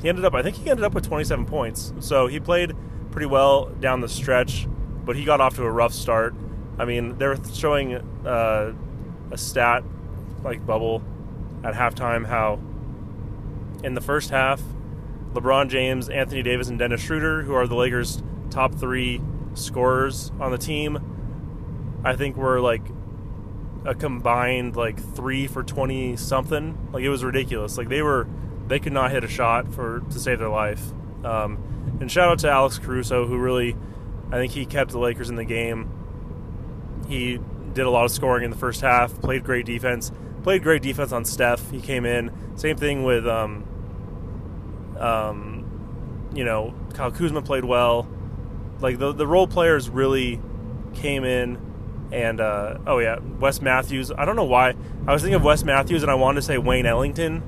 He 0.00 0.08
ended 0.08 0.24
up, 0.24 0.34
I 0.34 0.42
think 0.42 0.56
he 0.56 0.70
ended 0.70 0.84
up 0.84 0.94
with 0.94 1.06
27 1.06 1.46
points. 1.46 1.92
So 2.00 2.26
he 2.26 2.38
played 2.38 2.74
pretty 3.14 3.26
well 3.26 3.66
down 3.66 4.00
the 4.00 4.08
stretch, 4.08 4.66
but 5.04 5.14
he 5.14 5.24
got 5.24 5.40
off 5.40 5.54
to 5.54 5.62
a 5.62 5.70
rough 5.70 5.94
start. 5.94 6.34
I 6.80 6.84
mean, 6.84 7.16
they're 7.16 7.36
showing 7.54 7.94
uh, 8.26 8.72
a 9.30 9.38
stat 9.38 9.84
like 10.42 10.66
bubble 10.66 11.00
at 11.62 11.74
halftime 11.74 12.26
how 12.26 12.54
in 13.84 13.94
the 13.94 14.00
first 14.00 14.30
half, 14.30 14.60
LeBron 15.32 15.68
James, 15.68 16.08
Anthony 16.08 16.42
Davis, 16.42 16.68
and 16.68 16.76
Dennis 16.76 17.02
Schroeder, 17.02 17.42
who 17.42 17.54
are 17.54 17.68
the 17.68 17.76
Lakers' 17.76 18.20
top 18.50 18.74
three 18.74 19.20
scorers 19.54 20.32
on 20.40 20.50
the 20.50 20.58
team, 20.58 22.00
I 22.04 22.16
think 22.16 22.36
were 22.36 22.60
like 22.60 22.82
a 23.84 23.94
combined 23.94 24.74
like 24.74 25.00
three 25.14 25.46
for 25.46 25.62
twenty 25.62 26.16
something. 26.16 26.90
Like 26.92 27.04
it 27.04 27.10
was 27.10 27.22
ridiculous. 27.22 27.78
Like 27.78 27.88
they 27.88 28.02
were, 28.02 28.26
they 28.66 28.80
could 28.80 28.92
not 28.92 29.12
hit 29.12 29.22
a 29.22 29.28
shot 29.28 29.72
for 29.72 30.00
to 30.00 30.18
save 30.18 30.40
their 30.40 30.48
life. 30.48 30.82
Um, 31.24 31.96
and 32.00 32.10
shout 32.10 32.28
out 32.28 32.38
to 32.40 32.50
Alex 32.50 32.78
Caruso, 32.78 33.26
who 33.26 33.38
really, 33.38 33.76
I 34.30 34.36
think 34.36 34.52
he 34.52 34.66
kept 34.66 34.90
the 34.90 34.98
Lakers 34.98 35.30
in 35.30 35.36
the 35.36 35.44
game. 35.44 35.90
He 37.08 37.38
did 37.72 37.86
a 37.86 37.90
lot 37.90 38.04
of 38.04 38.10
scoring 38.10 38.44
in 38.44 38.50
the 38.50 38.56
first 38.56 38.80
half, 38.80 39.20
played 39.20 39.44
great 39.44 39.66
defense, 39.66 40.12
played 40.42 40.62
great 40.62 40.82
defense 40.82 41.12
on 41.12 41.24
Steph. 41.24 41.70
He 41.70 41.80
came 41.80 42.04
in. 42.04 42.30
Same 42.56 42.76
thing 42.76 43.04
with, 43.04 43.26
um, 43.26 43.64
um, 44.98 46.30
you 46.34 46.44
know, 46.44 46.74
Kyle 46.94 47.10
Kuzma 47.10 47.42
played 47.42 47.64
well. 47.64 48.08
Like 48.80 48.98
the 48.98 49.12
the 49.12 49.26
role 49.26 49.46
players 49.46 49.88
really 49.88 50.40
came 50.94 51.24
in, 51.24 51.58
and 52.12 52.40
uh, 52.40 52.78
oh 52.86 52.98
yeah, 52.98 53.18
Wes 53.40 53.60
Matthews. 53.60 54.12
I 54.12 54.24
don't 54.24 54.36
know 54.36 54.44
why 54.44 54.74
I 55.06 55.12
was 55.12 55.22
thinking 55.22 55.36
of 55.36 55.44
Wes 55.44 55.64
Matthews, 55.64 56.02
and 56.02 56.10
I 56.10 56.14
wanted 56.14 56.36
to 56.36 56.42
say 56.42 56.58
Wayne 56.58 56.86
Ellington. 56.86 57.42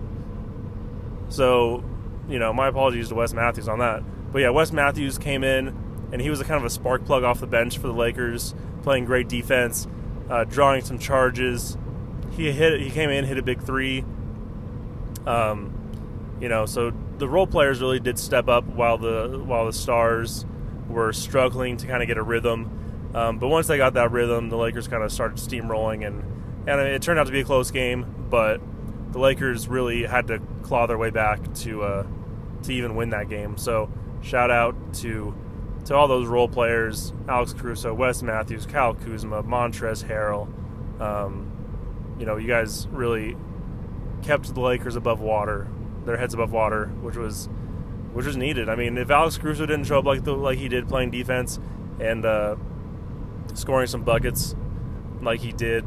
So, 1.28 1.84
you 2.28 2.38
know, 2.38 2.52
my 2.52 2.68
apologies 2.68 3.08
to 3.08 3.14
Wes 3.14 3.32
Matthews 3.32 3.68
on 3.68 3.78
that. 3.78 4.02
But 4.32 4.40
yeah, 4.40 4.50
Wes 4.50 4.72
Matthews 4.72 5.18
came 5.18 5.44
in, 5.44 5.68
and 6.12 6.20
he 6.20 6.30
was 6.30 6.40
a 6.40 6.44
kind 6.44 6.58
of 6.58 6.64
a 6.64 6.70
spark 6.70 7.04
plug 7.04 7.24
off 7.24 7.40
the 7.40 7.46
bench 7.46 7.78
for 7.78 7.86
the 7.86 7.92
Lakers, 7.92 8.54
playing 8.82 9.04
great 9.04 9.28
defense, 9.28 9.86
uh, 10.28 10.44
drawing 10.44 10.82
some 10.82 10.98
charges. 10.98 11.76
He 12.32 12.50
hit. 12.52 12.80
He 12.80 12.90
came 12.90 13.10
in, 13.10 13.24
hit 13.24 13.38
a 13.38 13.42
big 13.42 13.62
three. 13.62 14.04
Um, 15.26 15.72
you 16.40 16.48
know, 16.48 16.66
so 16.66 16.92
the 17.18 17.28
role 17.28 17.46
players 17.46 17.80
really 17.80 18.00
did 18.00 18.18
step 18.18 18.48
up 18.48 18.64
while 18.64 18.98
the 18.98 19.42
while 19.44 19.66
the 19.66 19.72
stars 19.72 20.44
were 20.88 21.12
struggling 21.12 21.76
to 21.78 21.86
kind 21.86 22.02
of 22.02 22.08
get 22.08 22.18
a 22.18 22.22
rhythm. 22.22 23.10
Um, 23.14 23.38
but 23.38 23.48
once 23.48 23.66
they 23.66 23.78
got 23.78 23.94
that 23.94 24.10
rhythm, 24.10 24.50
the 24.50 24.56
Lakers 24.56 24.88
kind 24.88 25.02
of 25.02 25.10
started 25.10 25.38
steamrolling, 25.38 26.06
and 26.06 26.22
and 26.68 26.80
it 26.80 27.02
turned 27.02 27.18
out 27.18 27.26
to 27.26 27.32
be 27.32 27.40
a 27.40 27.44
close 27.44 27.70
game. 27.70 28.26
But 28.28 28.60
the 29.12 29.18
Lakers 29.18 29.68
really 29.68 30.04
had 30.04 30.26
to 30.26 30.40
claw 30.62 30.86
their 30.86 30.98
way 30.98 31.10
back 31.10 31.54
to 31.54 31.82
uh, 31.82 32.06
to 32.66 32.74
even 32.74 32.96
win 32.96 33.10
that 33.10 33.28
game. 33.28 33.56
So 33.56 33.90
Shout 34.26 34.50
out 34.50 34.74
to 34.94 35.34
to 35.84 35.94
all 35.94 36.08
those 36.08 36.26
role 36.26 36.48
players: 36.48 37.12
Alex 37.28 37.52
Caruso, 37.52 37.94
Wes 37.94 38.22
Matthews, 38.22 38.66
Kyle 38.66 38.94
Kuzma, 38.94 39.44
Montrezl 39.44 40.04
Harrell. 40.08 41.00
Um, 41.00 42.16
you 42.18 42.26
know, 42.26 42.36
you 42.36 42.48
guys 42.48 42.88
really 42.88 43.36
kept 44.22 44.52
the 44.52 44.60
Lakers 44.60 44.96
above 44.96 45.20
water, 45.20 45.68
their 46.04 46.16
heads 46.16 46.34
above 46.34 46.50
water, 46.50 46.86
which 47.02 47.16
was 47.16 47.48
which 48.12 48.26
was 48.26 48.36
needed. 48.36 48.68
I 48.68 48.74
mean, 48.74 48.98
if 48.98 49.10
Alex 49.10 49.38
Caruso 49.38 49.64
didn't 49.64 49.84
show 49.84 50.00
up 50.00 50.06
like 50.06 50.24
the, 50.24 50.34
like 50.34 50.58
he 50.58 50.68
did 50.68 50.88
playing 50.88 51.12
defense 51.12 51.60
and 52.00 52.24
uh, 52.24 52.56
scoring 53.54 53.86
some 53.86 54.02
buckets 54.02 54.56
like 55.20 55.38
he 55.38 55.52
did, 55.52 55.84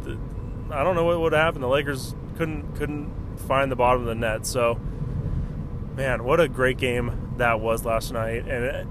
I 0.71 0.83
don't 0.83 0.95
know 0.95 1.03
what 1.03 1.19
would 1.19 1.33
happen. 1.33 1.59
The 1.59 1.67
Lakers 1.67 2.15
couldn't 2.37 2.75
couldn't 2.77 3.11
find 3.47 3.69
the 3.69 3.75
bottom 3.75 4.03
of 4.03 4.07
the 4.07 4.15
net. 4.15 4.45
So, 4.45 4.79
man, 5.99 6.23
what 6.23 6.39
a 6.39 6.47
great 6.47 6.77
game 6.77 7.33
that 7.37 7.59
was 7.59 7.83
last 7.83 8.13
night. 8.13 8.47
And 8.47 8.63
it, 8.63 8.87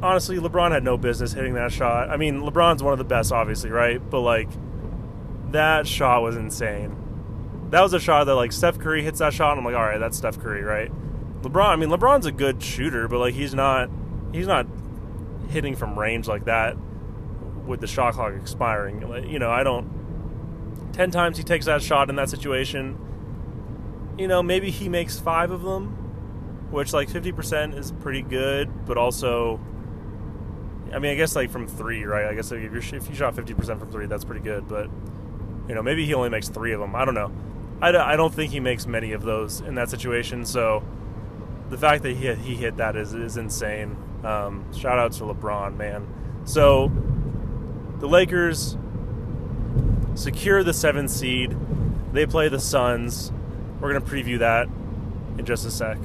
honestly, 0.00 0.38
LeBron 0.38 0.70
had 0.70 0.84
no 0.84 0.96
business 0.96 1.32
hitting 1.32 1.54
that 1.54 1.72
shot. 1.72 2.08
I 2.08 2.16
mean, 2.16 2.42
LeBron's 2.42 2.84
one 2.84 2.92
of 2.92 2.98
the 2.98 3.04
best, 3.04 3.32
obviously, 3.32 3.70
right? 3.70 3.98
But 4.10 4.20
like, 4.20 4.48
that 5.50 5.88
shot 5.88 6.22
was 6.22 6.36
insane. 6.36 6.96
That 7.70 7.80
was 7.80 7.92
a 7.94 7.98
shot 7.98 8.24
that 8.24 8.36
like 8.36 8.52
Steph 8.52 8.78
Curry 8.78 9.02
hits 9.02 9.18
that 9.18 9.32
shot. 9.32 9.58
And 9.58 9.58
I'm 9.58 9.64
like, 9.64 9.74
all 9.74 9.82
right, 9.82 9.98
that's 9.98 10.16
Steph 10.16 10.38
Curry, 10.38 10.62
right? 10.62 10.92
LeBron. 11.42 11.66
I 11.66 11.76
mean, 11.76 11.88
LeBron's 11.88 12.26
a 12.26 12.32
good 12.32 12.62
shooter, 12.62 13.08
but 13.08 13.18
like 13.18 13.34
he's 13.34 13.52
not 13.52 13.90
he's 14.32 14.46
not 14.46 14.68
hitting 15.48 15.74
from 15.74 15.98
range 15.98 16.28
like 16.28 16.44
that 16.44 16.76
with 17.66 17.80
the 17.80 17.88
shot 17.88 18.14
clock 18.14 18.34
expiring. 18.34 19.02
You 19.28 19.40
know, 19.40 19.50
I 19.50 19.64
don't. 19.64 20.92
Ten 20.92 21.10
times 21.10 21.38
he 21.38 21.42
takes 21.42 21.66
that 21.66 21.82
shot 21.82 22.08
in 22.08 22.14
that 22.16 22.30
situation. 22.30 22.98
You 24.16 24.28
know, 24.28 24.44
maybe 24.44 24.70
he 24.70 24.88
makes 24.88 25.18
five 25.18 25.50
of 25.50 25.62
them, 25.62 26.05
which 26.76 26.92
like 26.92 27.08
fifty 27.08 27.32
percent 27.32 27.74
is 27.74 27.90
pretty 27.90 28.20
good, 28.20 28.86
but 28.86 28.98
also 28.98 29.58
I 30.92 30.98
mean, 30.98 31.10
I 31.10 31.14
guess 31.14 31.34
like 31.34 31.50
from 31.50 31.66
three, 31.66 32.04
right? 32.04 32.26
I 32.26 32.34
guess 32.34 32.52
if, 32.52 32.62
you're, 32.62 32.76
if 32.76 33.08
you 33.08 33.14
shot 33.14 33.34
fifty 33.34 33.54
percent 33.54 33.80
from 33.80 33.90
three, 33.90 34.06
that's 34.06 34.24
pretty 34.24 34.42
good. 34.42 34.68
But 34.68 34.88
you 35.68 35.74
know, 35.74 35.82
maybe 35.82 36.04
he 36.04 36.12
only 36.14 36.28
makes 36.28 36.48
three 36.48 36.72
of 36.72 36.80
them. 36.80 36.94
I 36.94 37.04
don't 37.04 37.14
know. 37.14 37.32
I, 37.80 37.96
I 37.96 38.16
don't 38.16 38.32
think 38.32 38.52
he 38.52 38.60
makes 38.60 38.86
many 38.86 39.12
of 39.12 39.22
those 39.22 39.60
in 39.60 39.74
that 39.76 39.90
situation. 39.90 40.44
So 40.44 40.84
the 41.70 41.78
fact 41.78 42.02
that 42.02 42.14
he 42.14 42.32
he 42.34 42.54
hit 42.54 42.76
that 42.76 42.94
is 42.94 43.14
is 43.14 43.36
insane. 43.36 43.96
Um, 44.22 44.70
shout 44.74 44.98
out 44.98 45.12
to 45.12 45.24
LeBron, 45.24 45.76
man. 45.76 46.06
So 46.44 46.92
the 48.00 48.06
Lakers 48.06 48.76
secure 50.14 50.62
the 50.62 50.74
seventh 50.74 51.10
seed. 51.10 51.56
They 52.12 52.26
play 52.26 52.48
the 52.48 52.60
Suns. 52.60 53.32
We're 53.80 53.92
gonna 53.92 54.04
preview 54.04 54.38
that 54.40 54.68
in 55.38 55.44
just 55.46 55.66
a 55.66 55.70
sec. 55.70 55.98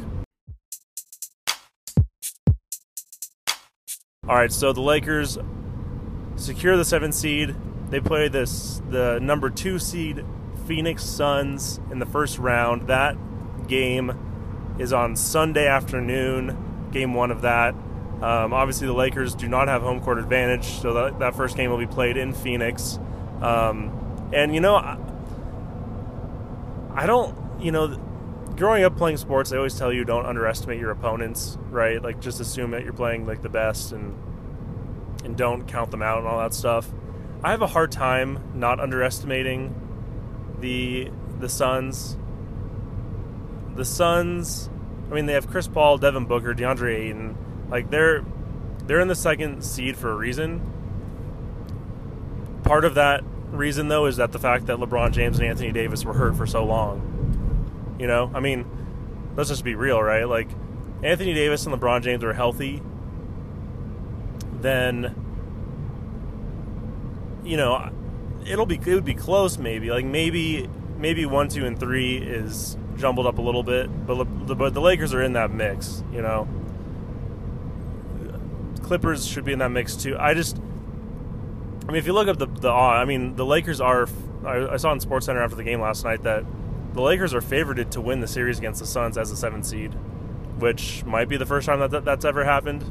All 4.32 4.38
right, 4.38 4.50
so 4.50 4.72
the 4.72 4.80
Lakers 4.80 5.38
secure 6.38 6.78
the 6.78 6.86
seventh 6.86 7.16
seed. 7.16 7.54
They 7.90 8.00
play 8.00 8.30
this 8.30 8.82
the 8.90 9.20
number 9.20 9.50
two 9.50 9.78
seed 9.78 10.24
Phoenix 10.66 11.04
Suns 11.04 11.82
in 11.92 12.00
the 12.00 12.06
first 12.06 12.38
round. 12.38 12.88
That 12.88 13.18
game 13.68 14.78
is 14.80 14.94
on 14.94 15.18
Sunday 15.18 15.68
afternoon. 15.68 16.88
Game 16.94 17.14
one 17.14 17.30
of 17.30 17.42
that. 17.42 17.74
Um, 18.22 18.54
obviously, 18.54 18.88
the 18.88 18.94
Lakers 18.94 19.36
do 19.36 19.50
not 19.50 19.68
have 19.68 19.82
home 19.82 20.00
court 20.00 20.18
advantage, 20.18 20.64
so 20.64 20.94
that, 20.94 21.20
that 21.20 21.36
first 21.36 21.58
game 21.58 21.70
will 21.70 21.78
be 21.78 21.86
played 21.86 22.16
in 22.16 22.32
Phoenix. 22.32 23.00
Um, 23.42 24.30
and 24.32 24.56
you 24.56 24.62
know, 24.62 24.78
I, 24.78 24.98
I 26.96 27.06
don't, 27.06 27.38
you 27.62 27.74
know, 27.74 28.00
growing 28.62 28.84
up 28.84 28.96
playing 28.96 29.18
sports, 29.18 29.50
they 29.50 29.58
always 29.58 29.76
tell 29.76 29.92
you 29.92 30.06
don't 30.06 30.28
underestimate 30.28 30.80
your 30.80 30.92
opponents, 30.92 31.58
right? 31.72 32.00
Like 32.00 32.22
just 32.22 32.40
assume 32.40 32.70
that 32.72 32.84
you're 32.84 32.94
playing 32.94 33.26
like 33.26 33.42
the 33.42 33.50
best 33.50 33.92
and 33.92 34.16
and 35.26 35.36
don't 35.36 35.68
count 35.68 35.90
them 35.90 36.04
out 36.04 36.20
and 36.20 36.28
all 36.28 36.38
that 36.38 36.54
stuff. 36.54 36.88
I 37.44 37.50
have 37.50 37.64
a 37.64 37.68
hard 37.68 37.92
time 37.92 38.52
not 38.54 38.80
underestimating 38.80 39.74
the 40.60 41.10
the 41.40 41.50
Suns. 41.50 42.20
The 43.74 43.84
Suns, 43.84 44.70
I 45.10 45.16
mean, 45.16 45.26
they 45.26 45.34
have 45.34 45.48
Chris 45.48 45.68
Paul, 45.68 45.98
Devin 45.98 46.26
Booker, 46.26 46.54
DeAndre 46.54 47.00
Ayton. 47.00 47.66
Like 47.68 47.90
they're 47.90 48.24
they're 48.86 49.00
in 49.00 49.08
the 49.08 49.16
second 49.16 49.64
seed 49.64 49.98
for 49.98 50.12
a 50.12 50.16
reason. 50.16 50.62
Part 52.62 52.86
of 52.86 52.94
that 52.94 53.24
reason, 53.50 53.88
though, 53.88 54.06
is 54.06 54.18
that 54.18 54.34
the 54.34 54.40
fact 54.40 54.68
that 54.68 54.78
LeBron 54.78 55.14
James 55.14 55.40
and 55.40 55.48
Anthony 55.48 55.72
Davis 55.72 56.06
were 56.06 56.14
hurt 56.14 56.36
for 56.38 56.46
so 56.46 56.64
long. 56.64 57.11
You 58.02 58.08
know, 58.08 58.32
I 58.34 58.40
mean, 58.40 58.66
let's 59.38 59.50
just 59.50 59.64
be 59.64 59.76
real, 59.76 60.02
right? 60.02 60.28
Like 60.28 60.50
Anthony 61.04 61.36
Davis 61.36 61.68
and 61.68 61.80
LeBron 61.80 62.02
James 62.02 62.24
are 62.24 62.34
healthy, 62.34 62.82
then 64.60 65.16
you 67.44 67.58
know 67.58 67.92
it'll 68.46 68.66
be 68.66 68.76
it 68.76 68.96
would 68.96 69.06
be 69.06 69.14
close 69.14 69.60
maybe. 69.60 69.92
Like 69.92 70.06
maybe 70.06 70.68
maybe 70.98 71.28
one 71.28 71.48
two 71.48 71.66
and 71.66 71.80
three 71.80 72.18
is 72.18 72.76
jumbled 72.98 73.28
up 73.28 73.38
a 73.38 73.42
little 73.42 73.64
bit 73.64 73.90
but 74.06 74.26
but 74.26 74.74
the 74.74 74.82
Lakers 74.82 75.14
are 75.14 75.22
in 75.22 75.34
that 75.34 75.52
mix 75.52 76.04
you 76.12 76.22
know? 76.22 76.48
Clippers 78.84 79.26
should 79.26 79.46
be 79.46 79.54
in 79.54 79.60
that 79.60 79.72
mix 79.72 79.96
too. 79.96 80.16
I 80.20 80.34
just 80.34 80.58
I 80.58 81.92
mean 81.92 81.98
if 81.98 82.06
you 82.06 82.14
look 82.14 82.28
up 82.28 82.38
the 82.38 82.46
the 82.46 82.70
I 82.70 83.06
mean 83.06 83.36
the 83.36 83.46
Lakers 83.46 83.82
are 83.82 84.08
I, 84.46 84.74
I 84.74 84.78
saw 84.78 84.92
in 84.92 85.00
Sports 85.00 85.28
Center 85.28 85.42
after 85.42 85.56
the 85.56 85.64
game 85.64 85.82
last 85.82 86.04
night 86.04 86.24
that 86.24 86.46
the 86.94 87.02
Lakers 87.02 87.34
are 87.34 87.42
favored 87.42 87.92
to 87.92 88.02
win 88.02 88.20
the 88.20 88.28
series 88.28 88.58
against 88.58 88.80
the 88.80 88.88
Suns 88.88 89.18
as 89.18 89.32
a 89.32 89.38
seven 89.38 89.64
seed 89.64 89.96
which 90.62 91.04
might 91.06 91.28
be 91.28 91.38
the 91.38 91.46
first 91.46 91.66
time 91.66 91.80
that, 91.80 91.92
that 91.92 92.06
that's 92.06 92.24
ever 92.24 92.46
happened 92.46 92.86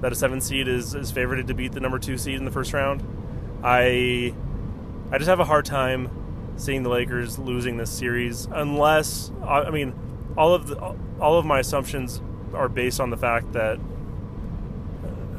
that 0.00 0.10
a 0.10 0.14
seven 0.14 0.40
seed 0.40 0.66
is 0.66 0.94
is 0.94 1.10
favored 1.10 1.46
to 1.46 1.54
beat 1.54 1.72
the 1.72 1.80
number 1.80 1.98
two 1.98 2.16
seed 2.16 2.36
in 2.36 2.44
the 2.44 2.50
first 2.50 2.72
round. 2.72 3.04
I 3.62 4.34
I 5.12 5.18
just 5.18 5.28
have 5.28 5.40
a 5.40 5.44
hard 5.44 5.66
time 5.66 6.10
seeing 6.56 6.82
the 6.82 6.88
Lakers 6.88 7.38
losing 7.38 7.76
this 7.76 7.90
series 7.90 8.48
unless 8.50 9.30
I 9.44 9.70
mean 9.70 9.94
all 10.36 10.54
of 10.54 10.68
the 10.68 10.78
all 11.20 11.38
of 11.38 11.44
my 11.44 11.60
assumptions 11.60 12.22
are 12.54 12.68
based 12.68 13.00
on 13.00 13.10
the 13.10 13.16
fact 13.16 13.52
that 13.52 13.78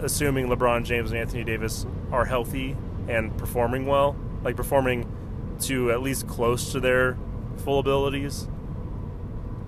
assuming 0.02 0.48
LeBron 0.48 0.84
James 0.84 1.12
and 1.12 1.20
Anthony 1.20 1.44
Davis 1.44 1.86
are 2.12 2.26
healthy 2.26 2.76
and 3.08 3.36
performing 3.38 3.88
well, 3.88 4.16
like 4.44 4.56
performing 4.56 5.12
to 5.62 5.92
at 5.92 6.02
least 6.02 6.28
close 6.28 6.72
to 6.72 6.80
their 6.80 7.18
full 7.58 7.80
abilities. 7.80 8.48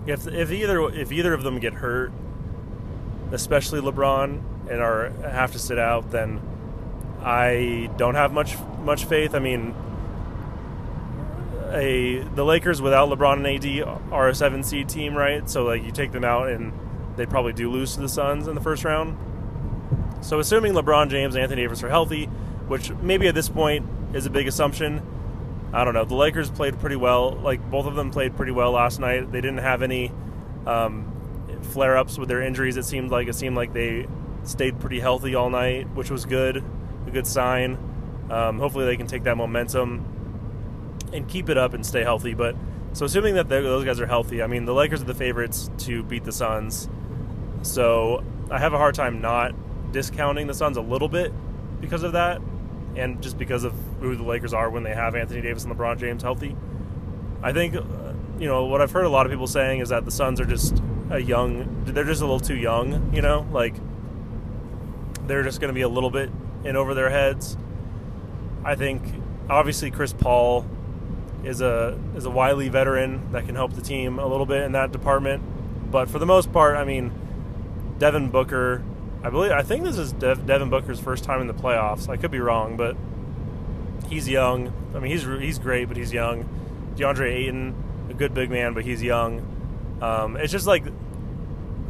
If 0.06 0.28
if 0.28 0.52
either 0.52 0.90
if 0.90 1.12
either 1.12 1.34
of 1.34 1.44
them 1.44 1.60
get 1.60 1.74
hurt, 1.76 2.12
especially 3.32 3.82
LeBron 3.82 4.42
and 4.70 4.82
are 4.82 5.10
have 5.22 5.52
to 5.54 5.60
sit 5.60 5.80
out, 5.80 6.12
then 6.12 6.42
I 7.22 7.90
don't 7.98 8.16
have 8.16 8.34
much 8.34 8.58
much 8.84 9.06
faith. 9.06 9.34
I 9.34 9.40
mean, 9.40 9.74
a 11.72 12.20
the 12.36 12.44
Lakers 12.44 12.82
without 12.82 13.10
LeBron 13.10 13.46
and 13.46 13.48
AD 13.48 14.00
are 14.12 14.30
a 14.30 14.36
seven 14.36 14.64
seed 14.64 14.90
team, 14.90 15.16
right? 15.16 15.50
So 15.50 15.64
like 15.64 15.84
you 15.84 15.92
take 15.92 16.12
them 16.12 16.24
out 16.24 16.50
and 16.50 16.74
they 17.16 17.26
probably 17.26 17.54
do 17.54 17.70
lose 17.70 17.96
to 17.96 18.02
the 18.02 18.10
Suns 18.10 18.48
in 18.48 18.56
the 18.56 18.62
first 18.62 18.84
round. 18.84 19.18
So 20.22 20.40
assuming 20.40 20.74
LeBron 20.74 21.10
James 21.10 21.36
and 21.36 21.44
Anthony 21.44 21.62
Davis 21.62 21.84
are 21.84 21.90
healthy, 21.90 22.26
which 22.68 22.92
maybe 22.92 23.28
at 23.28 23.36
this 23.36 23.50
point 23.50 23.86
is 24.14 24.26
a 24.26 24.30
big 24.30 24.48
assumption. 24.48 25.02
I 25.74 25.84
don't 25.84 25.94
know. 25.94 26.06
The 26.06 26.16
Lakers 26.16 26.52
played 26.52 26.80
pretty 26.80 26.96
well. 26.96 27.32
Like 27.32 27.70
both 27.70 27.88
of 27.88 27.96
them 27.96 28.12
played 28.12 28.36
pretty 28.36 28.52
well 28.52 28.72
last 28.72 29.00
night. 29.00 29.32
They 29.32 29.42
didn't 29.42 29.60
have 29.60 29.82
any 29.82 30.12
um, 30.68 31.12
flare 31.64 31.98
ups 31.98 32.18
with 32.18 32.30
their 32.30 32.42
injuries. 32.42 32.78
It 32.78 32.86
seemed 32.86 33.10
like 33.10 33.28
it 33.28 33.34
seemed 33.34 33.56
like 33.56 33.74
they 33.74 34.08
stayed 34.44 34.80
pretty 34.80 35.00
healthy 35.00 35.36
all 35.36 35.50
night, 35.50 35.90
which 35.96 36.12
was 36.12 36.26
good 36.26 36.64
a 37.08 37.12
good 37.12 37.28
sign. 37.28 37.78
Um, 38.30 38.60
hopefully, 38.60 38.86
they 38.86 38.98
can 38.98 39.08
take 39.08 39.24
that 39.24 39.38
momentum 39.38 40.06
and 41.12 41.28
keep 41.28 41.50
it 41.50 41.58
up 41.58 41.74
and 41.74 41.86
stay 41.86 42.04
healthy. 42.04 42.34
But 42.34 42.56
so, 42.94 43.06
assuming 43.06 43.36
that 43.36 43.50
those 43.50 43.86
guys 43.86 44.00
are 44.00 44.08
healthy, 44.08 44.42
I 44.42 44.48
mean, 44.48 44.66
the 44.66 44.74
Lakers 44.74 45.02
are 45.02 45.06
the 45.06 45.14
favorites 45.14 45.70
to 45.80 46.04
beat 46.04 46.24
the 46.24 46.32
Suns. 46.32 46.90
So, 47.62 48.24
I 48.50 48.60
have 48.60 48.74
a 48.74 48.78
hard 48.78 48.96
time 48.96 49.22
not 49.22 49.54
discounting 49.92 50.48
the 50.48 50.54
Suns 50.54 50.78
a 50.78 50.82
little 50.82 51.10
bit 51.10 51.32
because 51.82 52.04
of 52.04 52.14
that, 52.14 52.42
and 52.96 53.22
just 53.22 53.38
because 53.38 53.64
of 53.64 53.74
who 54.00 54.16
the 54.16 54.24
Lakers 54.24 54.54
are 54.54 54.70
when 54.70 54.84
they 54.84 54.94
have 54.94 55.16
Anthony 55.16 55.42
Davis 55.42 55.64
and 55.64 55.76
LeBron 55.76 55.98
James 55.98 56.22
healthy. 56.22 56.56
I 57.42 57.52
think, 57.52 57.76
uh, 57.76 57.82
you 58.40 58.48
know, 58.48 58.66
what 58.66 58.82
I've 58.82 58.92
heard 58.92 59.06
a 59.06 59.10
lot 59.10 59.26
of 59.26 59.32
people 59.32 59.48
saying 59.48 59.80
is 59.80 59.90
that 59.90 60.06
the 60.06 60.12
Suns 60.12 60.40
are 60.40 60.46
just 60.46 60.82
a 61.10 61.20
young, 61.20 61.84
they're 61.86 62.04
just 62.04 62.22
a 62.22 62.26
little 62.26 62.40
too 62.40 62.56
young, 62.56 63.14
you 63.14 63.22
know, 63.22 63.48
like 63.52 63.76
they're 65.28 65.44
just 65.44 65.60
going 65.60 65.70
to 65.70 65.74
be 65.74 65.82
a 65.82 65.90
little 65.90 66.10
bit 66.10 66.30
in 66.64 66.76
over 66.76 66.94
their 66.94 67.10
heads. 67.10 67.58
I 68.64 68.76
think 68.76 69.02
obviously 69.50 69.92
Chris 69.92 70.14
Paul 70.14 70.66
is 71.44 71.62
a 71.62 72.00
is 72.16 72.26
a 72.26 72.30
wily 72.30 72.70
veteran 72.70 73.32
that 73.34 73.46
can 73.46 73.56
help 73.56 73.74
the 73.74 73.82
team 73.82 74.20
a 74.20 74.26
little 74.26 74.46
bit 74.46 74.64
in 74.64 74.72
that 74.74 74.92
department. 74.92 75.44
But 75.92 76.10
for 76.10 76.20
the 76.20 76.26
most 76.26 76.52
part, 76.52 76.78
I 76.78 76.86
mean, 76.86 77.12
Devin 78.00 78.30
Booker, 78.30 78.82
I 79.24 79.30
believe 79.30 79.52
I 79.52 79.64
think 79.64 79.84
this 79.84 79.98
is 79.98 80.12
Dev, 80.14 80.46
Devin 80.46 80.70
Booker's 80.70 81.00
first 81.00 81.24
time 81.24 81.42
in 81.42 81.48
the 81.48 81.54
playoffs. 81.54 82.10
I 82.10 82.18
could 82.18 82.32
be 82.32 82.40
wrong, 82.40 82.76
but 82.78 82.96
he's 84.10 84.28
young. 84.28 84.74
I 84.94 85.00
mean, 85.00 85.12
he's 85.12 85.24
he's 85.24 85.60
great, 85.60 85.88
but 85.88 85.98
he's 85.98 86.12
young. 86.12 86.48
DeAndre 86.96 87.32
Ayton, 87.32 87.76
a 88.10 88.14
good 88.14 88.34
big 88.34 88.52
man, 88.52 88.74
but 88.74 88.84
he's 88.84 89.02
young. 89.02 89.98
Um, 90.02 90.36
it's 90.36 90.52
just 90.52 90.68
like 90.68 90.84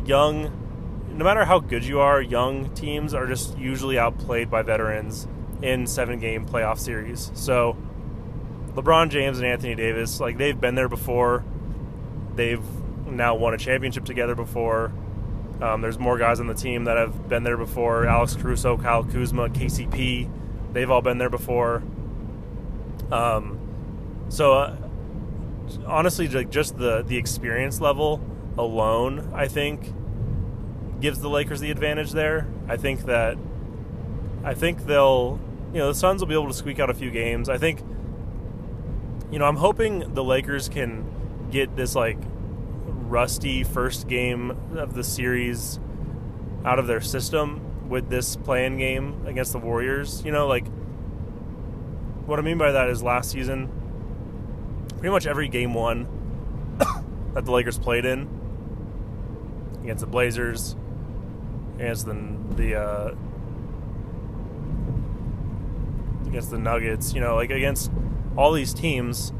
young 0.06 0.64
no 1.14 1.24
matter 1.24 1.46
how 1.46 1.60
good 1.60 1.86
you 1.86 2.00
are, 2.00 2.22
young 2.22 2.74
teams 2.74 3.14
are 3.14 3.28
just 3.28 3.58
usually 3.58 4.00
outplayed 4.00 4.50
by 4.50 4.64
veterans 4.64 5.28
in 5.62 5.86
seven 5.86 6.20
game 6.20 6.46
playoff 6.46 6.80
series. 6.80 7.32
So 7.36 7.78
LeBron 8.74 9.10
James 9.10 9.38
and 9.38 9.48
Anthony 9.48 9.76
Davis, 9.76 10.20
like 10.20 10.38
they've 10.38 10.60
been 10.60 10.76
there 10.76 10.90
before. 10.90 11.44
They've 12.36 12.64
now 13.06 13.36
won 13.36 13.54
a 13.54 13.58
championship 13.58 14.06
together 14.06 14.34
before. 14.34 14.92
Um, 15.64 15.80
there's 15.80 15.98
more 15.98 16.18
guys 16.18 16.42
on 16.42 16.48
the 16.48 16.54
team 16.54 16.84
that 16.84 16.98
have 16.98 17.30
been 17.30 17.44
there 17.44 17.56
before. 17.56 18.06
Alex 18.06 18.36
Caruso, 18.36 18.78
Kyle 18.78 19.06
Kuzma, 19.06 19.48
KCP, 19.48 20.30
they've 20.74 20.92
all 20.92 21.02
been 21.02 21.20
there 21.20 21.30
before. 21.30 21.82
Um, 23.10 23.58
so 24.28 24.56
uh, 24.56 24.76
honestly, 25.88 26.28
like 26.28 26.50
just 26.50 26.78
the 26.78 27.04
the 27.04 27.16
experience 27.16 27.80
level 27.80 28.20
alone, 28.58 29.32
I 29.34 29.48
think 29.48 29.94
gives 31.00 31.20
the 31.20 31.30
Lakers 31.30 31.62
the 31.62 31.72
advantage 31.72 32.12
there. 32.12 32.46
I 32.68 32.76
think 32.76 33.04
that 33.06 33.38
I 34.44 34.56
think 34.56 34.86
they'll 34.86 35.40
you 35.72 35.80
know 35.80 35.88
the 35.88 35.96
Suns 35.96 36.20
will 36.20 36.28
be 36.28 36.34
able 36.34 36.50
to 36.50 36.54
squeak 36.54 36.80
out 36.80 36.90
a 36.90 36.94
few 36.94 37.10
games. 37.10 37.48
I 37.48 37.58
think 37.58 37.80
you 39.32 39.40
know 39.40 39.46
I'm 39.46 39.56
hoping 39.56 40.14
the 40.14 40.26
Lakers 40.26 40.68
can 40.68 41.06
get 41.52 41.78
this 41.78 41.96
like 41.96 42.18
rusty 43.14 43.64
first 43.64 44.08
game 44.08 44.50
of 44.76 44.96
the 44.96 45.04
series 45.04 45.80
out 46.66 46.80
of 46.80 46.88
their 46.88 47.00
system 47.00 47.88
with 47.88 48.10
this 48.10 48.36
playing 48.36 48.76
game 48.78 49.24
against 49.28 49.52
the 49.52 49.60
Warriors. 49.60 50.26
You 50.26 50.32
know, 50.32 50.48
like 50.48 50.66
what 52.26 52.40
I 52.40 52.42
mean 52.42 52.58
by 52.58 52.72
that 52.72 52.90
is 52.90 53.04
last 53.04 53.30
season, 53.30 53.70
pretty 54.98 55.12
much 55.12 55.28
every 55.28 55.48
game 55.48 55.76
one 55.76 56.08
that 57.36 57.46
the 57.46 57.52
Lakers 57.52 57.78
played 57.78 58.04
in 58.04 58.28
against 59.84 60.02
the 60.02 60.08
Blazers, 60.08 60.76
against 61.76 62.08
the 62.08 62.16
the 62.56 62.76
uh, 62.76 63.16
against 66.26 66.50
the 66.50 66.58
Nuggets, 66.58 67.14
you 67.14 67.22
know, 67.22 67.36
like 67.36 67.52
against 67.52 67.92
all 68.36 68.54
these 68.54 68.74
teams, 68.74 69.32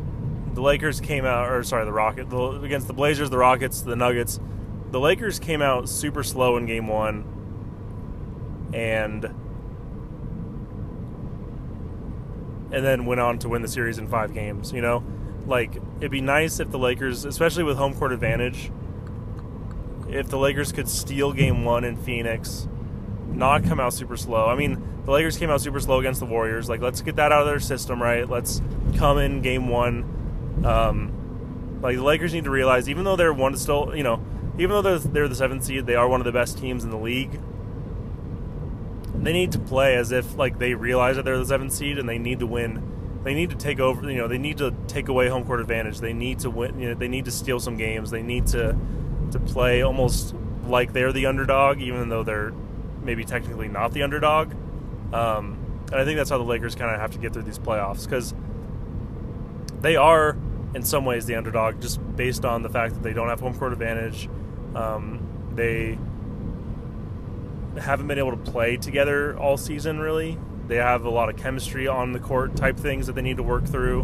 the 0.54 0.62
Lakers 0.62 1.00
came 1.00 1.26
out, 1.26 1.50
or 1.50 1.64
sorry, 1.64 1.86
the 1.86 1.94
Rocket 1.94 2.30
the, 2.30 2.62
against 2.62 2.88
the 2.88 2.94
Blazers, 2.94 3.30
the 3.30 3.38
Rockets, 3.38 3.82
the 3.82 3.96
Nuggets. 3.96 4.40
The 4.92 5.00
Lakers 5.00 5.40
came 5.40 5.62
out 5.62 5.90
super 5.90 6.24
slow 6.24 6.58
in 6.58 6.66
Game 6.66 6.88
One, 6.88 7.26
and 8.74 9.26
and 12.72 12.86
then 12.86 13.06
went 13.06 13.20
on 13.22 13.40
to 13.40 13.50
win 13.50 13.62
the 13.62 13.68
series 13.68 13.98
in 13.98 14.08
five 14.08 14.34
games. 14.34 14.72
You 14.72 14.82
know, 14.82 15.04
like 15.48 15.76
it'd 15.98 16.12
be 16.12 16.22
nice 16.22 16.60
if 16.60 16.70
the 16.70 16.80
Lakers, 16.80 17.26
especially 17.26 17.64
with 17.64 17.78
home 17.78 17.96
court 17.96 18.12
advantage, 18.12 18.72
if 20.08 20.30
the 20.30 20.38
Lakers 20.38 20.72
could 20.72 20.88
steal 20.88 21.34
Game 21.34 21.66
One 21.66 21.84
in 21.84 21.98
Phoenix, 21.98 22.68
not 23.28 23.64
come 23.64 23.80
out 23.80 23.94
super 23.94 24.16
slow. 24.18 24.46
I 24.46 24.56
mean, 24.56 25.02
the 25.06 25.12
Lakers 25.12 25.38
came 25.38 25.50
out 25.50 25.62
super 25.62 25.80
slow 25.80 26.00
against 26.00 26.20
the 26.20 26.28
Warriors. 26.28 26.70
Like, 26.70 26.82
let's 26.82 27.02
get 27.02 27.16
that 27.16 27.32
out 27.32 27.42
of 27.42 27.48
their 27.48 27.60
system, 27.60 28.02
right? 28.02 28.30
Let's 28.30 28.62
come 28.96 29.18
in 29.18 29.42
Game 29.42 29.68
One 29.68 30.23
um, 30.64 31.80
like 31.82 31.96
the 31.96 32.04
Lakers 32.04 32.34
need 32.34 32.46
to 32.46 32.50
realize, 32.50 32.90
even 32.90 33.04
though 33.04 33.16
they're 33.16 33.34
one 33.34 33.56
still, 33.58 33.96
you 33.96 34.04
know, 34.04 34.24
even 34.58 34.70
though 34.70 34.82
they're, 34.82 35.00
they're 35.00 35.28
the 35.28 35.36
seventh 35.36 35.64
seed, 35.64 35.86
they 35.86 35.96
are 35.96 36.08
one 36.08 36.22
of 36.22 36.26
the 36.26 36.32
best 36.32 36.58
teams 36.58 36.84
in 36.84 36.90
the 36.90 36.98
league. 36.98 37.40
They 39.16 39.34
need 39.34 39.52
to 39.54 39.60
play 39.60 39.96
as 39.96 40.12
if 40.12 40.36
like 40.38 40.60
they 40.60 40.74
realize 40.74 41.16
that 41.16 41.26
they're 41.26 41.38
the 41.38 41.46
seventh 41.46 41.74
seed 41.74 41.98
and 41.98 42.08
they 42.08 42.18
need 42.18 42.40
to 42.40 42.48
win. 42.48 43.22
They 43.24 43.34
need 43.34 43.50
to 43.52 43.56
take 43.56 43.80
over. 43.80 44.10
You 44.10 44.18
know, 44.18 44.28
they 44.28 44.38
need 44.38 44.58
to 44.58 44.74
take 44.88 45.08
away 45.08 45.30
home 45.30 45.46
court 45.46 45.62
advantage. 45.62 46.00
They 46.00 46.14
need 46.14 46.40
to 46.40 46.50
win. 46.50 46.80
You 46.80 46.90
know, 46.90 46.96
they 46.96 47.08
need 47.08 47.26
to 47.26 47.32
steal 47.32 47.60
some 47.60 47.78
games. 47.78 48.12
They 48.12 48.22
need 48.22 48.48
to 48.48 48.78
to 49.32 49.40
play 49.40 49.82
almost 49.82 50.36
like 50.66 50.94
they're 50.94 51.14
the 51.14 51.26
underdog, 51.26 51.82
even 51.82 52.10
though 52.10 52.24
they're 52.24 52.54
maybe 53.02 53.24
technically 53.24 53.68
not 53.68 53.94
the 53.94 54.04
underdog. 54.04 54.54
Um, 55.14 55.58
and 55.92 56.02
I 56.02 56.06
think 56.06 56.18
that's 56.18 56.30
how 56.30 56.38
the 56.38 56.44
Lakers 56.44 56.76
kind 56.76 56.94
of 56.94 57.00
have 57.00 57.12
to 57.12 57.18
get 57.18 57.34
through 57.34 57.44
these 57.44 57.60
playoffs 57.60 58.06
because 58.06 58.34
they 59.84 59.98
are 59.98 60.38
in 60.74 60.82
some 60.82 61.06
ways 61.06 61.26
the 61.26 61.36
underdog 61.36 61.82
just 61.82 62.00
based 62.16 62.46
on 62.46 62.64
the 62.64 62.70
fact 62.70 62.96
that 62.96 63.04
they 63.04 63.14
don't 63.14 63.28
have 63.28 63.42
home 63.42 63.54
court 63.54 63.74
advantage. 63.74 64.28
Um, 64.74 65.52
they 65.54 66.00
haven't 67.80 68.08
been 68.08 68.18
able 68.18 68.32
to 68.32 68.52
play 68.52 68.78
together 68.78 69.38
all 69.38 69.58
season 69.58 70.00
really. 70.00 70.40
They 70.68 70.78
have 70.78 71.04
a 71.04 71.10
lot 71.10 71.30
of 71.30 71.36
chemistry 71.36 71.88
on 71.88 72.14
the 72.14 72.20
court 72.20 72.56
type 72.56 72.78
things 72.78 73.08
that 73.08 73.14
they 73.14 73.22
need 73.22 73.38
to 73.38 73.44
work 73.44 73.66
through. 73.68 74.02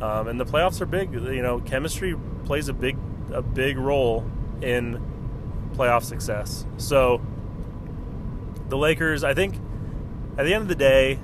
Um, 0.00 0.26
and 0.28 0.40
the 0.40 0.46
playoffs 0.46 0.80
are 0.80 0.86
big. 0.86 1.12
You 1.12 1.42
know, 1.42 1.60
chemistry 1.60 2.16
plays 2.46 2.68
a 2.68 2.72
big 2.72 2.96
a 3.30 3.42
big 3.42 3.76
role 3.76 4.28
in 4.62 5.00
playoff 5.74 6.02
success. 6.02 6.64
So 6.78 7.20
the 8.68 8.78
Lakers, 8.78 9.22
I 9.22 9.34
think, 9.34 9.56
at 10.38 10.46
the 10.46 10.54
end 10.54 10.62
of 10.62 10.68
the 10.68 10.74
day, 10.74 11.18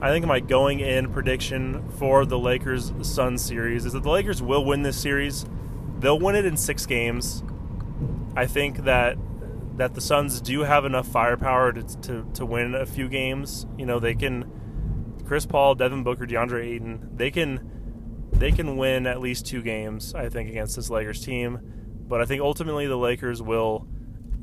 I 0.00 0.10
think 0.10 0.24
my 0.26 0.38
going 0.38 0.80
in 0.80 1.12
prediction 1.12 1.88
for 1.98 2.24
the 2.24 2.38
Lakers 2.38 2.92
Suns 3.02 3.44
series 3.44 3.84
is 3.84 3.94
that 3.94 4.04
the 4.04 4.10
Lakers 4.10 4.40
will 4.40 4.64
win 4.64 4.82
this 4.82 5.00
series. 5.00 5.44
They'll 5.98 6.20
win 6.20 6.36
it 6.36 6.46
in 6.46 6.56
six 6.56 6.86
games. 6.86 7.42
I 8.36 8.46
think 8.46 8.84
that 8.84 9.16
that 9.76 9.94
the 9.94 10.00
Suns 10.00 10.40
do 10.40 10.60
have 10.60 10.84
enough 10.84 11.06
firepower 11.06 11.72
to, 11.72 12.00
to, 12.00 12.26
to 12.34 12.44
win 12.44 12.74
a 12.74 12.84
few 12.84 13.08
games. 13.08 13.66
You 13.76 13.86
know, 13.86 13.98
they 14.00 14.14
can 14.14 15.22
Chris 15.26 15.46
Paul, 15.46 15.74
Devin 15.74 16.04
Booker, 16.04 16.26
DeAndre 16.26 16.64
Ayton, 16.64 17.10
they 17.14 17.30
can 17.30 18.28
they 18.32 18.52
can 18.52 18.76
win 18.76 19.06
at 19.06 19.20
least 19.20 19.46
two 19.46 19.62
games, 19.62 20.14
I 20.14 20.28
think, 20.28 20.48
against 20.48 20.76
this 20.76 20.90
Lakers 20.90 21.24
team. 21.24 21.60
But 22.06 22.20
I 22.20 22.24
think 22.24 22.40
ultimately 22.40 22.86
the 22.86 22.96
Lakers 22.96 23.42
will 23.42 23.88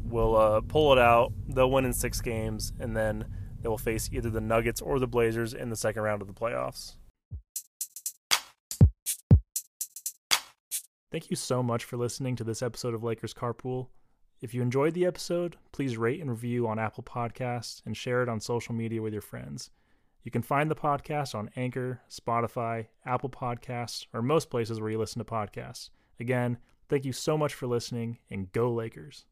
will 0.04 0.36
uh, 0.36 0.62
pull 0.62 0.92
it 0.92 1.00
out. 1.00 1.32
They'll 1.48 1.72
win 1.72 1.86
in 1.86 1.94
six 1.94 2.20
games, 2.20 2.74
and 2.80 2.96
then 2.96 3.26
they 3.66 3.70
will 3.70 3.80
face 3.80 4.12
either 4.14 4.30
the 4.30 4.40
Nuggets 4.40 4.80
or 4.80 5.00
the 5.00 5.08
Blazers 5.08 5.56
in 5.56 5.72
the 5.72 5.76
second 5.76 6.04
round 6.04 6.22
of 6.22 6.28
the 6.28 6.36
playoffs. 6.36 6.98
Thank 11.12 11.32
you 11.32 11.36
so 11.36 11.64
much 11.64 11.84
for 11.84 11.98
listening 11.98 12.36
to 12.36 12.44
this 12.44 12.62
episode 12.62 12.94
of 12.94 13.04
Lakers 13.04 13.34
Carpool. 13.34 13.88
If 14.40 14.54
you 14.54 14.62
enjoyed 14.62 14.94
the 14.94 15.08
episode, 15.08 15.56
please 15.72 15.98
rate 15.98 16.22
and 16.22 16.30
review 16.30 16.68
on 16.68 16.78
Apple 16.78 17.04
Podcasts 17.04 17.82
and 17.88 17.98
share 17.98 18.22
it 18.22 18.30
on 18.30 18.40
social 18.40 18.76
media 18.76 19.02
with 19.02 19.14
your 19.14 19.24
friends. 19.24 19.72
You 20.22 20.30
can 20.30 20.44
find 20.44 20.70
the 20.70 20.76
podcast 20.76 21.34
on 21.34 21.50
Anchor, 21.56 22.02
Spotify, 22.08 22.86
Apple 23.04 23.32
Podcasts, 23.32 24.06
or 24.14 24.22
most 24.22 24.52
places 24.52 24.80
where 24.80 24.92
you 24.92 25.00
listen 25.00 25.18
to 25.18 25.26
podcasts. 25.26 25.90
Again, 26.20 26.60
thank 26.88 27.04
you 27.04 27.14
so 27.14 27.36
much 27.36 27.56
for 27.56 27.66
listening, 27.66 28.20
and 28.30 28.52
go 28.52 28.72
Lakers. 28.72 29.26